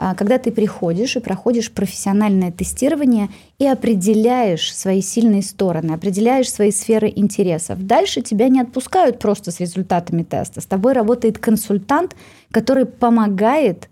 а, 0.00 0.14
когда 0.14 0.38
ты 0.38 0.52
приходишь 0.52 1.16
и 1.16 1.20
проходишь 1.20 1.72
профессиональное 1.72 2.52
тестирование 2.52 3.30
и 3.58 3.66
определяешь 3.66 4.72
свои 4.72 5.00
сильные 5.00 5.42
стороны, 5.42 5.90
определяешь 5.90 6.52
свои 6.52 6.70
сферы 6.70 7.12
интересов. 7.14 7.84
Дальше 7.84 8.20
тебя 8.20 8.48
не 8.48 8.60
отпускают 8.60 9.18
просто 9.18 9.50
с 9.50 9.58
результатами 9.58 10.22
теста. 10.22 10.60
С 10.60 10.66
тобой 10.66 10.92
работает 10.92 11.38
консультант, 11.38 12.14
который 12.52 12.86
помогает 12.86 13.88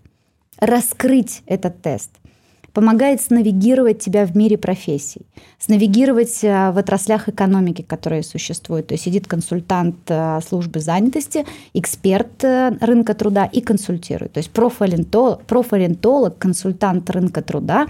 раскрыть 0.61 1.43
этот 1.47 1.83
тест– 1.83 2.13
помогает 2.77 3.23
снавигировать 3.23 4.01
тебя 4.01 4.27
в 4.27 4.37
мире 4.37 4.59
профессий, 4.59 5.23
снавигировать 5.59 6.45
э, 6.45 6.71
в 6.73 6.77
отраслях 6.77 7.27
экономики, 7.27 7.81
которые 7.81 8.23
существуют. 8.23 8.89
То 8.89 8.95
есть 8.95 9.05
сидит 9.05 9.27
консультант 9.27 9.97
э, 10.09 10.41
службы 10.47 10.81
занятости, 10.81 11.47
эксперт 11.73 12.45
э, 12.45 12.77
рынка 12.83 13.15
труда 13.15 13.47
и 13.47 13.63
консультирует. 13.63 14.35
То 14.35 14.41
есть 14.41 14.51
профориентолог, 14.51 15.47
профориентолог 15.47 16.37
консультант 16.37 17.09
рынка 17.09 17.41
труда, 17.41 17.87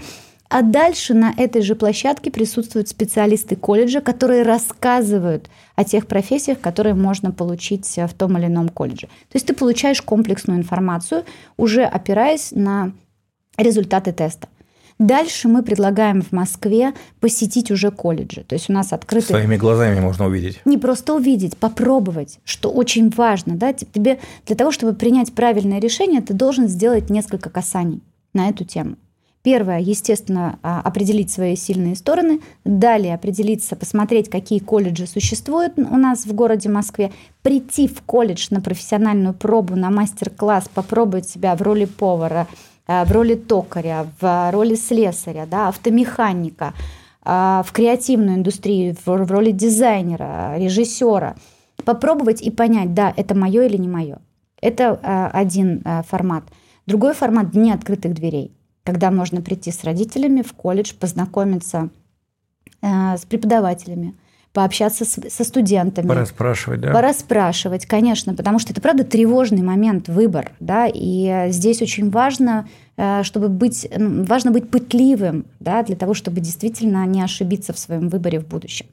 а 0.47 0.61
дальше 0.61 1.13
на 1.13 1.33
этой 1.35 1.63
же 1.63 1.75
площадке 1.75 2.31
присутствуют 2.31 2.87
специалисты 2.87 3.57
колледжа, 3.57 3.99
которые 3.99 4.43
рассказывают 4.43 5.49
о 5.75 5.83
тех 5.83 6.07
профессиях, 6.07 6.61
которые 6.61 6.95
можно 6.95 7.33
получить 7.33 7.97
в 7.97 8.13
том 8.13 8.37
или 8.37 8.45
ином 8.45 8.69
колледже. 8.69 9.07
То 9.07 9.35
есть 9.35 9.47
ты 9.47 9.53
получаешь 9.53 10.01
комплексную 10.01 10.57
информацию, 10.57 11.25
уже 11.57 11.83
опираясь 11.83 12.53
на 12.53 12.93
результаты 13.57 14.13
теста. 14.13 14.47
Дальше 14.99 15.47
мы 15.47 15.61
предлагаем 15.61 16.21
в 16.23 16.31
Москве 16.31 16.93
посетить 17.19 17.69
уже 17.69 17.91
колледжи. 17.91 18.43
То 18.43 18.55
есть 18.55 18.69
у 18.69 18.73
нас 18.73 18.93
открыты... 18.93 19.27
Своими 19.27 19.55
глазами 19.55 19.99
можно 19.99 20.25
увидеть. 20.25 20.59
Не 20.65 20.77
просто 20.77 21.13
увидеть, 21.13 21.55
попробовать, 21.55 22.39
что 22.43 22.71
очень 22.71 23.09
важно. 23.09 23.55
Да? 23.55 23.73
Тебе 23.73 24.19
для 24.47 24.55
того, 24.55 24.71
чтобы 24.71 24.93
принять 24.93 25.33
правильное 25.33 25.79
решение, 25.79 26.21
ты 26.21 26.33
должен 26.33 26.67
сделать 26.67 27.11
несколько 27.11 27.51
касаний 27.51 28.01
на 28.33 28.49
эту 28.49 28.63
тему. 28.63 28.95
Первое, 29.43 29.79
естественно, 29.79 30.59
а, 30.61 30.81
определить 30.81 31.31
свои 31.31 31.55
сильные 31.55 31.95
стороны. 31.95 32.41
Далее 32.65 33.13
определиться, 33.13 33.77
посмотреть, 33.77 34.29
какие 34.29 34.59
колледжи 34.59 35.07
существуют 35.07 35.77
у 35.77 35.95
нас 35.95 36.25
в 36.25 36.33
городе 36.33 36.67
Москве. 36.69 37.13
Прийти 37.43 37.87
в 37.87 38.01
колледж 38.01 38.47
на 38.49 38.59
профессиональную 38.59 39.33
пробу, 39.33 39.77
на 39.77 39.89
мастер-класс, 39.89 40.69
попробовать 40.73 41.29
себя 41.29 41.55
в 41.55 41.61
роли 41.61 41.85
повара, 41.85 42.47
в 42.87 43.11
роли 43.11 43.35
токаря, 43.35 44.07
в 44.19 44.51
роли 44.51 44.75
слесаря, 44.75 45.45
да, 45.45 45.67
автомеханика, 45.67 46.73
э, 47.25 47.63
в 47.65 47.71
креативную 47.71 48.37
индустрию, 48.37 48.95
в 49.05 49.31
роли 49.31 49.51
дизайнера, 49.51 50.55
режиссера. 50.57 51.35
Попробовать 51.85 52.41
и 52.41 52.51
понять, 52.51 52.93
да, 52.93 53.13
это 53.15 53.35
мое 53.35 53.63
или 53.65 53.77
не 53.77 53.87
мое. 53.87 54.19
Это 54.61 54.99
э, 55.01 55.29
один 55.33 55.83
формат. 56.07 56.43
Другой 56.85 57.13
формат– 57.13 57.51
дни 57.51 57.71
открытых 57.71 58.13
дверей, 58.13 58.55
когда 58.83 59.11
можно 59.11 59.41
прийти 59.41 59.71
с 59.71 59.83
родителями 59.83 60.41
в 60.41 60.53
колледж, 60.53 60.93
познакомиться 60.99 61.89
с 62.81 63.25
преподавателями– 63.25 64.15
пообщаться 64.57 65.05
с, 65.05 65.19
со 65.29 65.43
студентами. 65.43 66.07
Пора 66.07 66.25
спрашивать, 66.25 66.81
да? 66.81 66.91
Пора 66.91 67.13
спрашивать, 67.13 67.85
конечно, 67.85 68.33
потому 68.33 68.57
что 68.57 68.73
это, 68.73 68.81
правда, 68.81 69.03
тревожный 69.03 69.61
момент, 69.61 70.09
выбор, 70.09 70.51
да, 70.59 70.87
и 70.91 71.51
здесь 71.51 71.83
очень 71.83 72.09
важно, 72.09 72.67
э, 72.97 73.21
чтобы 73.21 73.49
быть, 73.49 73.87
важно 73.95 74.49
быть 74.49 74.67
пытливым, 74.67 75.45
да, 75.59 75.83
для 75.83 75.95
того, 75.95 76.15
чтобы 76.15 76.41
действительно 76.41 77.05
не 77.05 77.21
ошибиться 77.21 77.71
в 77.71 77.77
своем 77.77 78.09
выборе 78.09 78.39
в 78.39 78.47
будущем. 78.47 78.87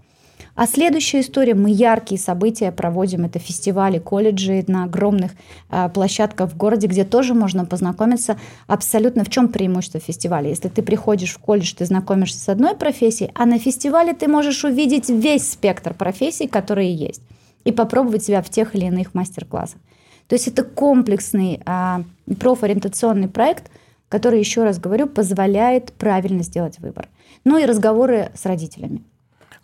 А 0.54 0.68
следующая 0.68 1.20
история, 1.20 1.54
мы 1.54 1.70
яркие 1.70 2.20
события 2.20 2.70
проводим, 2.70 3.24
это 3.24 3.40
фестивали, 3.40 3.98
колледжи 3.98 4.64
на 4.68 4.84
огромных 4.84 5.32
э, 5.70 5.88
площадках 5.88 6.50
в 6.50 6.56
городе, 6.56 6.86
где 6.86 7.04
тоже 7.04 7.34
можно 7.34 7.64
познакомиться 7.64 8.38
абсолютно. 8.68 9.24
В 9.24 9.30
чем 9.30 9.48
преимущество 9.48 9.98
фестиваля? 9.98 10.48
Если 10.48 10.68
ты 10.68 10.82
приходишь 10.82 11.32
в 11.32 11.38
колледж, 11.38 11.74
ты 11.74 11.84
знакомишься 11.86 12.38
с 12.38 12.48
одной 12.48 12.76
профессией, 12.76 13.32
а 13.34 13.46
на 13.46 13.58
фестивале 13.58 14.14
ты 14.14 14.28
можешь 14.28 14.64
увидеть 14.64 15.10
весь 15.10 15.50
спектр 15.50 15.92
профессий, 15.92 16.46
которые 16.46 16.94
есть, 16.94 17.22
и 17.64 17.72
попробовать 17.72 18.22
себя 18.22 18.40
в 18.40 18.48
тех 18.48 18.76
или 18.76 18.84
иных 18.84 19.12
мастер-классах. 19.12 19.80
То 20.28 20.36
есть 20.36 20.46
это 20.46 20.62
комплексный 20.62 21.60
э, 21.66 22.34
профориентационный 22.38 23.28
проект, 23.28 23.72
который, 24.08 24.38
еще 24.38 24.62
раз 24.62 24.78
говорю, 24.78 25.08
позволяет 25.08 25.92
правильно 25.94 26.44
сделать 26.44 26.78
выбор. 26.78 27.08
Ну 27.42 27.58
и 27.58 27.64
разговоры 27.64 28.30
с 28.34 28.46
родителями. 28.46 29.02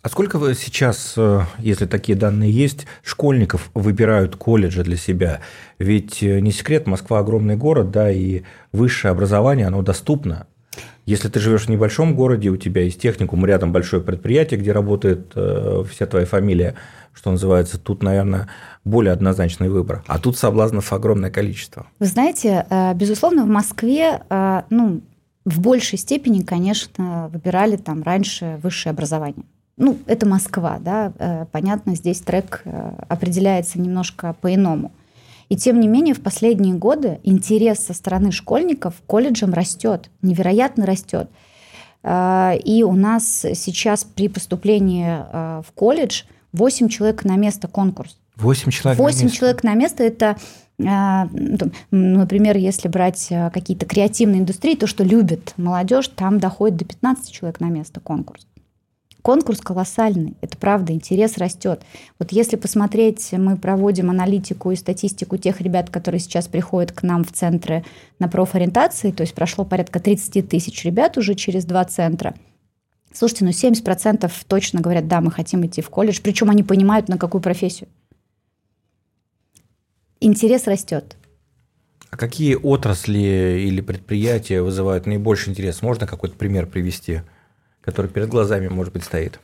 А 0.03 0.09
сколько 0.09 0.39
вы 0.39 0.55
сейчас, 0.55 1.13
э, 1.15 1.41
если 1.59 1.85
такие 1.85 2.17
данные 2.17 2.51
есть, 2.51 2.87
школьников 3.03 3.69
выбирают 3.75 4.35
колледжи 4.35 4.83
для 4.83 4.97
себя? 4.97 5.41
Ведь 5.77 6.23
э, 6.23 6.39
не 6.39 6.51
секрет, 6.51 6.87
Москва 6.87 7.19
огромный 7.19 7.55
город, 7.55 7.91
да, 7.91 8.09
и 8.09 8.41
высшее 8.71 9.11
образование, 9.11 9.67
оно 9.67 9.83
доступно. 9.83 10.47
Если 11.05 11.29
ты 11.29 11.39
живешь 11.39 11.65
в 11.65 11.69
небольшом 11.69 12.15
городе, 12.15 12.49
у 12.49 12.57
тебя 12.57 12.81
есть 12.81 12.99
техникум, 12.99 13.45
рядом 13.45 13.71
большое 13.71 14.01
предприятие, 14.01 14.59
где 14.59 14.71
работает 14.71 15.33
э, 15.35 15.83
вся 15.91 16.07
твоя 16.07 16.25
фамилия, 16.25 16.73
что 17.13 17.29
называется, 17.29 17.77
тут, 17.77 18.01
наверное, 18.01 18.49
более 18.83 19.13
однозначный 19.13 19.69
выбор. 19.69 20.03
А 20.07 20.17
тут 20.17 20.35
соблазнов 20.35 20.93
огромное 20.93 21.29
количество. 21.29 21.85
Вы 21.99 22.07
знаете, 22.07 22.65
безусловно, 22.95 23.43
в 23.43 23.49
Москве, 23.49 24.21
ну, 24.69 25.01
в 25.43 25.59
большей 25.59 25.99
степени, 25.99 26.41
конечно, 26.41 27.29
выбирали 27.31 27.75
там 27.75 28.01
раньше 28.01 28.59
высшее 28.63 28.91
образование 28.91 29.43
ну, 29.81 29.97
это 30.05 30.27
Москва, 30.27 30.77
да, 30.79 31.11
э, 31.17 31.45
понятно, 31.51 31.95
здесь 31.95 32.21
трек 32.21 32.61
э, 32.65 32.91
определяется 33.09 33.79
немножко 33.79 34.35
по-иному. 34.39 34.91
И 35.49 35.57
тем 35.57 35.79
не 35.79 35.87
менее, 35.87 36.13
в 36.13 36.21
последние 36.21 36.75
годы 36.75 37.19
интерес 37.23 37.79
со 37.79 37.93
стороны 37.95 38.31
школьников 38.31 38.93
к 39.01 39.05
колледжам 39.07 39.53
растет, 39.53 40.11
невероятно 40.21 40.85
растет. 40.85 41.31
Э, 42.03 42.55
и 42.63 42.83
у 42.83 42.93
нас 42.93 43.43
сейчас 43.55 44.03
при 44.03 44.27
поступлении 44.29 45.07
в 45.63 45.71
колледж 45.73 46.23
8 46.53 46.87
человек 46.87 47.25
на 47.25 47.35
место 47.35 47.67
конкурс. 47.67 48.17
8 48.35 48.69
человек 48.69 48.99
8 48.99 49.17
на 49.17 49.23
место. 49.23 49.37
человек 49.37 49.63
на 49.63 49.73
место– 49.73 50.03
это 50.05 50.37
Например, 51.91 52.57
если 52.57 52.87
брать 52.87 53.27
какие-то 53.53 53.85
креативные 53.85 54.41
индустрии, 54.41 54.73
то, 54.73 54.87
что 54.87 55.03
любит 55.03 55.53
молодежь, 55.55 56.07
там 56.07 56.39
доходит 56.39 56.77
до 56.77 56.85
15 56.85 57.31
человек 57.31 57.59
на 57.59 57.67
место 57.67 57.99
конкурс. 57.99 58.47
Конкурс 59.21 59.61
колоссальный, 59.61 60.35
это 60.41 60.57
правда, 60.57 60.93
интерес 60.93 61.37
растет. 61.37 61.83
Вот 62.17 62.31
если 62.31 62.55
посмотреть, 62.55 63.31
мы 63.33 63.55
проводим 63.55 64.09
аналитику 64.09 64.71
и 64.71 64.75
статистику 64.75 65.37
тех 65.37 65.61
ребят, 65.61 65.91
которые 65.91 66.19
сейчас 66.19 66.47
приходят 66.47 66.91
к 66.91 67.03
нам 67.03 67.23
в 67.23 67.31
центры 67.31 67.85
на 68.17 68.27
профориентации, 68.27 69.11
то 69.11 69.21
есть 69.21 69.35
прошло 69.35 69.63
порядка 69.63 69.99
30 69.99 70.49
тысяч 70.49 70.83
ребят 70.85 71.17
уже 71.17 71.35
через 71.35 71.65
два 71.65 71.85
центра. 71.85 72.33
Слушайте, 73.13 73.45
ну 73.45 73.51
70% 73.51 74.31
точно 74.47 74.81
говорят, 74.81 75.07
да, 75.07 75.21
мы 75.21 75.29
хотим 75.29 75.65
идти 75.65 75.81
в 75.81 75.89
колледж, 75.89 76.19
причем 76.23 76.49
они 76.49 76.63
понимают, 76.63 77.07
на 77.07 77.17
какую 77.17 77.41
профессию. 77.41 77.89
Интерес 80.19 80.65
растет. 80.65 81.15
А 82.09 82.17
какие 82.17 82.55
отрасли 82.55 83.65
или 83.67 83.81
предприятия 83.81 84.61
вызывают 84.61 85.05
наибольший 85.05 85.51
интерес? 85.51 85.81
Можно 85.81 86.07
какой-то 86.07 86.35
пример 86.35 86.65
привести? 86.65 87.21
Который 87.81 88.09
перед 88.09 88.29
глазами, 88.29 88.67
может 88.67 88.93
быть, 88.93 89.03
стоит? 89.03 89.39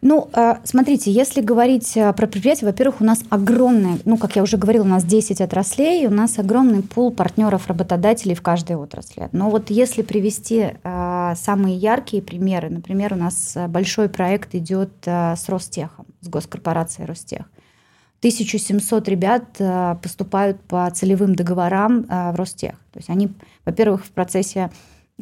Ну, 0.00 0.28
а, 0.32 0.60
смотрите, 0.64 1.12
если 1.12 1.40
говорить 1.40 1.96
а, 1.96 2.12
про 2.12 2.26
предприятия, 2.26 2.66
во-первых, 2.66 3.00
у 3.00 3.04
нас 3.04 3.22
огромный, 3.30 4.00
ну, 4.04 4.16
как 4.16 4.34
я 4.34 4.42
уже 4.42 4.56
говорила, 4.56 4.82
у 4.82 4.88
нас 4.88 5.04
10 5.04 5.40
отраслей, 5.40 6.08
у 6.08 6.10
нас 6.10 6.40
огромный 6.40 6.82
пул 6.82 7.12
партнеров, 7.12 7.68
работодателей 7.68 8.34
в 8.34 8.42
каждой 8.42 8.74
отрасли. 8.74 9.28
Но 9.30 9.48
вот 9.48 9.70
если 9.70 10.02
привести 10.02 10.72
а, 10.82 11.36
самые 11.36 11.76
яркие 11.76 12.20
примеры, 12.20 12.68
например, 12.68 13.12
у 13.12 13.16
нас 13.16 13.56
большой 13.68 14.08
проект 14.08 14.56
идет 14.56 14.90
с 15.04 15.48
Ростехом, 15.48 16.06
с 16.20 16.28
госкорпорацией 16.28 17.06
Ростех. 17.06 17.48
1700 18.18 19.08
ребят 19.08 19.44
поступают 20.00 20.60
по 20.60 20.88
целевым 20.90 21.34
договорам 21.34 22.04
в 22.04 22.34
Ростех. 22.36 22.74
То 22.92 22.98
есть 22.98 23.10
они, 23.10 23.32
во-первых, 23.64 24.04
в 24.04 24.10
процессе 24.10 24.70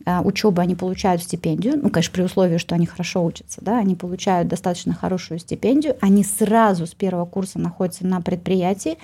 учебы 0.06 0.62
они 0.62 0.74
получают 0.74 1.22
стипендию, 1.22 1.78
ну, 1.82 1.90
конечно, 1.90 2.12
при 2.12 2.22
условии, 2.22 2.58
что 2.58 2.74
они 2.74 2.86
хорошо 2.86 3.24
учатся, 3.24 3.60
да, 3.60 3.78
они 3.78 3.94
получают 3.94 4.48
достаточно 4.48 4.94
хорошую 4.94 5.38
стипендию, 5.38 5.96
они 6.00 6.24
сразу 6.24 6.86
с 6.86 6.94
первого 6.94 7.26
курса 7.26 7.58
находятся 7.58 8.06
на 8.06 8.20
предприятии, 8.20 8.98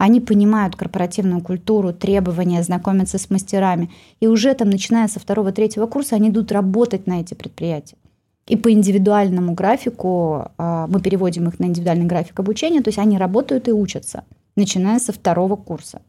они 0.00 0.20
понимают 0.20 0.76
корпоративную 0.76 1.42
культуру, 1.42 1.92
требования, 1.92 2.62
знакомятся 2.62 3.18
с 3.18 3.28
мастерами, 3.28 3.90
и 4.18 4.26
уже 4.26 4.54
там, 4.54 4.70
начиная 4.70 5.08
со 5.08 5.20
второго-третьего 5.20 5.86
курса, 5.86 6.16
они 6.16 6.30
идут 6.30 6.52
работать 6.52 7.06
на 7.06 7.20
эти 7.20 7.34
предприятия. 7.34 7.96
И 8.46 8.56
по 8.56 8.72
индивидуальному 8.72 9.52
графику, 9.52 10.50
э, 10.56 10.86
мы 10.88 11.00
переводим 11.00 11.48
их 11.48 11.58
на 11.58 11.66
индивидуальный 11.66 12.06
график 12.06 12.40
обучения, 12.40 12.80
то 12.80 12.88
есть 12.88 12.98
они 12.98 13.18
работают 13.18 13.68
и 13.68 13.72
учатся, 13.72 14.24
начиная 14.56 14.98
со 14.98 15.12
второго 15.12 15.56
курса. 15.56 16.00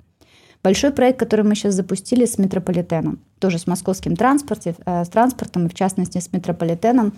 Большой 0.63 0.91
проект, 0.91 1.17
который 1.19 1.43
мы 1.43 1.55
сейчас 1.55 1.73
запустили 1.73 2.25
с 2.25 2.37
метрополитеном, 2.37 3.19
тоже 3.39 3.57
с 3.57 3.65
московским 3.65 4.15
транспорте, 4.15 4.75
э, 4.85 5.03
с 5.03 5.09
транспортом, 5.09 5.65
и 5.65 5.69
в 5.69 5.73
частности 5.73 6.19
с 6.19 6.31
метрополитеном, 6.31 7.13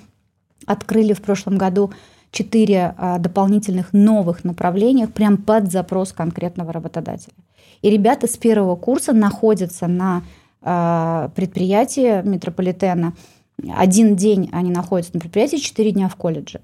открыли 0.65 1.13
в 1.13 1.21
прошлом 1.21 1.57
году 1.57 1.91
четыре 2.31 2.95
а, 2.97 3.19
дополнительных 3.19 3.93
новых 3.93 4.43
направления 4.43 5.07
прям 5.07 5.37
под 5.37 5.71
запрос 5.71 6.11
конкретного 6.13 6.73
работодателя. 6.73 7.35
И 7.81 7.89
ребята 7.89 8.27
с 8.27 8.37
первого 8.37 8.75
курса 8.75 9.13
находятся 9.13 9.87
на 9.87 10.23
а, 10.61 11.29
предприятии 11.35 12.27
метрополитена. 12.27 13.13
Один 13.77 14.15
день 14.15 14.49
они 14.51 14.71
находятся 14.71 15.13
на 15.13 15.19
предприятии, 15.19 15.57
четыре 15.57 15.91
дня 15.91 16.09
в 16.09 16.15
колледже. 16.15 16.61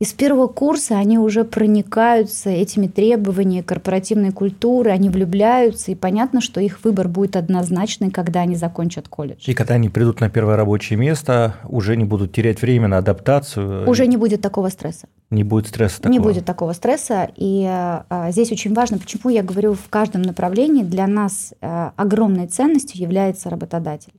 И 0.00 0.04
с 0.04 0.12
первого 0.12 0.48
курса 0.48 0.98
они 0.98 1.18
уже 1.18 1.44
проникаются 1.44 2.50
этими 2.50 2.88
требованиями 2.88 3.62
корпоративной 3.62 4.32
культуры, 4.32 4.90
они 4.90 5.08
влюбляются, 5.08 5.92
и 5.92 5.94
понятно, 5.94 6.40
что 6.40 6.60
их 6.60 6.82
выбор 6.84 7.08
будет 7.08 7.36
однозначный, 7.36 8.10
когда 8.10 8.40
они 8.40 8.56
закончат 8.56 9.08
колледж. 9.08 9.44
И 9.46 9.54
когда 9.54 9.74
они 9.74 9.88
придут 9.88 10.20
на 10.20 10.28
первое 10.30 10.56
рабочее 10.56 10.98
место, 10.98 11.54
уже 11.68 11.96
не 11.96 12.04
будут 12.04 12.32
терять 12.32 12.60
время 12.60 12.88
на 12.88 12.98
адаптацию. 12.98 13.88
Уже 13.88 14.06
не 14.06 14.16
будет 14.16 14.40
такого 14.40 14.68
стресса. 14.68 15.06
Не 15.30 15.44
будет 15.44 15.68
стресса 15.68 16.02
такого. 16.02 16.12
Не 16.12 16.18
будет 16.18 16.44
такого 16.44 16.72
стресса. 16.72 17.30
И 17.36 17.64
а, 17.66 18.30
здесь 18.30 18.50
очень 18.50 18.74
важно, 18.74 18.98
почему 18.98 19.30
я 19.30 19.42
говорю 19.42 19.74
в 19.74 19.88
каждом 19.88 20.22
направлении, 20.22 20.82
для 20.82 21.06
нас 21.06 21.54
а, 21.60 21.92
огромной 21.96 22.48
ценностью 22.48 23.00
является 23.00 23.48
работодатель. 23.48 24.12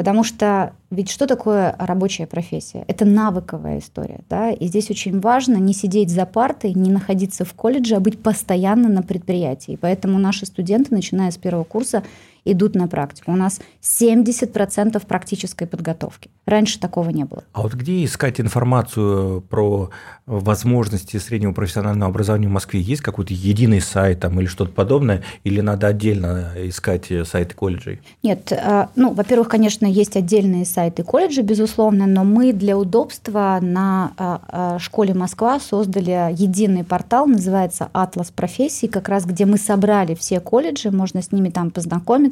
Потому 0.00 0.24
что 0.24 0.72
ведь 0.90 1.10
что 1.10 1.26
такое 1.26 1.76
рабочая 1.78 2.26
профессия? 2.26 2.86
Это 2.88 3.04
навыковая 3.04 3.80
история. 3.80 4.20
Да? 4.30 4.50
И 4.50 4.66
здесь 4.66 4.88
очень 4.88 5.20
важно 5.20 5.56
не 5.58 5.74
сидеть 5.74 6.08
за 6.08 6.24
партой, 6.24 6.72
не 6.72 6.90
находиться 6.90 7.44
в 7.44 7.52
колледже, 7.52 7.96
а 7.96 8.00
быть 8.00 8.18
постоянно 8.22 8.88
на 8.88 9.02
предприятии. 9.02 9.76
Поэтому 9.78 10.18
наши 10.18 10.46
студенты, 10.46 10.94
начиная 10.94 11.30
с 11.30 11.36
первого 11.36 11.64
курса, 11.64 12.02
идут 12.44 12.74
на 12.74 12.88
практику. 12.88 13.32
У 13.32 13.36
нас 13.36 13.60
70% 13.82 15.04
практической 15.06 15.66
подготовки. 15.66 16.30
Раньше 16.46 16.80
такого 16.80 17.10
не 17.10 17.24
было. 17.24 17.44
А 17.52 17.62
вот 17.62 17.74
где 17.74 18.04
искать 18.04 18.40
информацию 18.40 19.40
про 19.42 19.90
возможности 20.26 21.16
среднего 21.18 21.52
профессионального 21.52 22.10
образования 22.10 22.48
в 22.48 22.52
Москве? 22.52 22.80
Есть 22.80 23.02
какой-то 23.02 23.34
единый 23.34 23.80
сайт 23.80 24.20
там, 24.20 24.38
или 24.40 24.46
что-то 24.46 24.72
подобное? 24.72 25.22
Или 25.44 25.60
надо 25.60 25.88
отдельно 25.88 26.52
искать 26.56 27.10
сайты 27.24 27.54
колледжей? 27.54 28.00
Нет. 28.22 28.52
А, 28.52 28.90
ну, 28.96 29.12
во-первых, 29.12 29.48
конечно, 29.48 29.86
есть 29.86 30.16
отдельные 30.16 30.64
сайты 30.64 31.02
колледжа, 31.02 31.42
безусловно, 31.42 32.06
но 32.06 32.24
мы 32.24 32.52
для 32.52 32.76
удобства 32.76 33.58
на 33.60 34.12
а, 34.16 34.78
школе 34.78 35.14
Москва 35.14 35.60
создали 35.60 36.32
единый 36.32 36.84
портал, 36.84 37.26
называется 37.26 37.88
«Атлас 37.92 38.30
профессий», 38.30 38.88
как 38.88 39.08
раз 39.08 39.24
где 39.24 39.46
мы 39.46 39.58
собрали 39.58 40.14
все 40.14 40.40
колледжи, 40.40 40.90
можно 40.90 41.22
с 41.22 41.32
ними 41.32 41.50
там 41.50 41.70
познакомиться, 41.70 42.29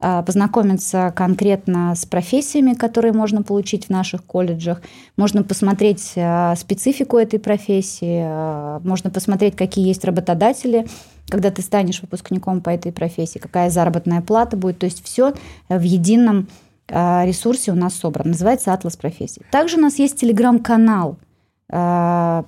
а, 0.00 0.22
познакомиться 0.22 1.12
конкретно 1.16 1.94
с 1.94 2.06
профессиями, 2.06 2.74
которые 2.74 3.12
можно 3.12 3.42
получить 3.42 3.86
в 3.86 3.90
наших 3.90 4.24
колледжах. 4.24 4.80
Можно 5.16 5.42
посмотреть 5.42 6.14
специфику 6.56 7.16
этой 7.18 7.38
профессии, 7.38 8.80
можно 8.86 9.10
посмотреть, 9.10 9.56
какие 9.56 9.86
есть 9.86 10.04
работодатели, 10.04 10.86
когда 11.28 11.50
ты 11.50 11.62
станешь 11.62 12.00
выпускником 12.00 12.60
по 12.60 12.70
этой 12.70 12.92
профессии, 12.92 13.38
какая 13.38 13.70
заработная 13.70 14.22
плата 14.22 14.56
будет. 14.56 14.78
То 14.78 14.86
есть 14.86 15.04
все 15.04 15.34
в 15.68 15.80
едином 15.80 16.48
а, 16.90 17.24
ресурсе 17.26 17.72
у 17.72 17.74
нас 17.74 17.94
собран. 17.94 18.28
Называется 18.28 18.72
«Атлас 18.72 18.96
профессий». 18.96 19.42
Также 19.50 19.76
у 19.76 19.80
нас 19.80 19.98
есть 19.98 20.18
телеграм-канал, 20.18 21.18
а, 21.70 22.46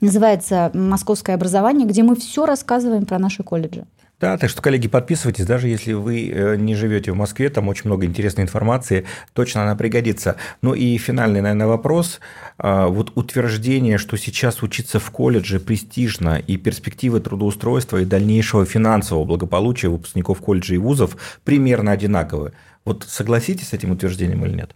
называется 0.00 0.70
«Московское 0.74 1.34
образование», 1.34 1.86
где 1.86 2.02
мы 2.02 2.14
все 2.14 2.46
рассказываем 2.46 3.04
про 3.04 3.18
наши 3.18 3.42
колледжи. 3.42 3.84
Да, 4.20 4.36
так 4.36 4.50
что, 4.50 4.60
коллеги, 4.60 4.88
подписывайтесь, 4.88 5.46
даже 5.46 5.68
если 5.68 5.92
вы 5.92 6.28
э, 6.28 6.56
не 6.56 6.74
живете 6.74 7.12
в 7.12 7.14
Москве, 7.14 7.50
там 7.50 7.68
очень 7.68 7.84
много 7.84 8.04
интересной 8.04 8.42
информации, 8.42 9.06
точно 9.32 9.62
она 9.62 9.76
пригодится. 9.76 10.36
Ну 10.60 10.74
и 10.74 10.98
финальный, 10.98 11.40
наверное, 11.40 11.68
вопрос. 11.68 12.18
А, 12.58 12.88
вот 12.88 13.12
утверждение, 13.14 13.96
что 13.96 14.16
сейчас 14.16 14.60
учиться 14.64 14.98
в 14.98 15.08
колледже 15.12 15.60
престижно, 15.60 16.36
и 16.36 16.56
перспективы 16.56 17.20
трудоустройства 17.20 17.98
и 17.98 18.04
дальнейшего 18.04 18.66
финансового 18.66 19.24
благополучия 19.24 19.88
выпускников 19.88 20.40
колледжей 20.40 20.76
и 20.76 20.78
вузов 20.78 21.16
примерно 21.44 21.92
одинаковы. 21.92 22.54
Вот 22.84 23.04
согласитесь 23.08 23.68
с 23.68 23.72
этим 23.72 23.92
утверждением 23.92 24.44
или 24.44 24.54
нет? 24.54 24.74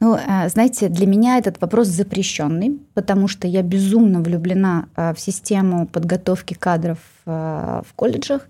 Ну, 0.00 0.16
э, 0.16 0.50
знаете, 0.50 0.90
для 0.90 1.06
меня 1.06 1.38
этот 1.38 1.62
вопрос 1.62 1.88
запрещенный, 1.88 2.78
потому 2.92 3.26
что 3.26 3.48
я 3.48 3.62
безумно 3.62 4.20
влюблена 4.20 4.88
э, 4.96 5.14
в 5.14 5.20
систему 5.20 5.86
подготовки 5.86 6.52
кадров 6.52 6.98
в 7.26 7.86
колледжах. 7.94 8.48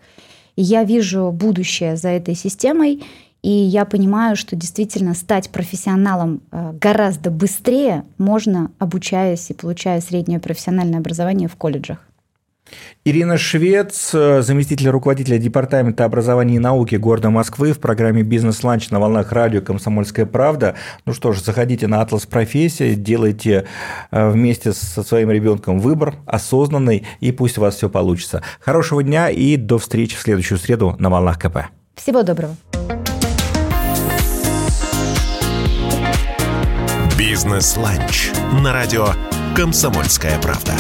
И 0.55 0.62
я 0.62 0.85
вижу 0.85 1.33
будущее 1.33 1.97
за 1.97 2.11
этой 2.11 2.35
системой, 2.35 3.03
и 3.43 3.51
я 3.51 3.85
понимаю, 3.85 4.37
что 4.37 4.55
действительно 4.57 5.15
стать 5.15 5.51
профессионалом 5.51 6.41
гораздо 6.51 7.31
быстрее 7.31 8.05
можно, 8.19 8.71
обучаясь 8.79 9.51
и 9.51 9.55
получая 9.55 10.01
среднее 10.01 10.41
профессиональное 10.41 11.01
образование 11.01 11.49
в 11.49 11.57
колледжах. 11.57 11.99
Ирина 13.05 13.39
Швец, 13.39 14.11
заместитель 14.11 14.89
руководителя 14.89 15.39
Департамента 15.39 16.05
образования 16.05 16.57
и 16.57 16.59
науки 16.59 16.97
города 16.97 17.31
Москвы 17.31 17.73
в 17.73 17.79
программе 17.79 18.23
«Бизнес-ланч» 18.23 18.91
на 18.91 18.99
волнах 18.99 19.31
радио 19.33 19.61
«Комсомольская 19.61 20.27
правда». 20.27 20.75
Ну 21.05 21.13
что 21.13 21.33
ж, 21.33 21.41
заходите 21.41 21.87
на 21.87 22.01
«Атлас 22.01 22.27
профессий», 22.27 22.95
делайте 22.95 23.67
э, 24.11 24.31
вместе 24.31 24.73
со 24.73 25.05
своим 25.05 25.31
ребенком 25.31 25.79
выбор 25.79 26.17
осознанный, 26.27 27.07
и 27.21 27.31
пусть 27.31 27.59
у 27.59 27.61
вас 27.61 27.77
все 27.77 27.89
получится. 27.89 28.43
Хорошего 28.61 29.03
дня 29.03 29.31
и 29.31 29.57
до 29.57 29.79
встречи 29.79 30.17
в 30.17 30.21
следующую 30.21 30.59
среду 30.59 30.97
на 30.99 31.09
волнах 31.09 31.39
КП. 31.39 31.59
Всего 31.95 32.25
доброго. 32.25 32.57
«Бизнес-ланч» 37.17 38.31
на 38.63 38.73
радио 38.73 39.07
«Комсомольская 39.55 40.39
правда». 40.41 40.73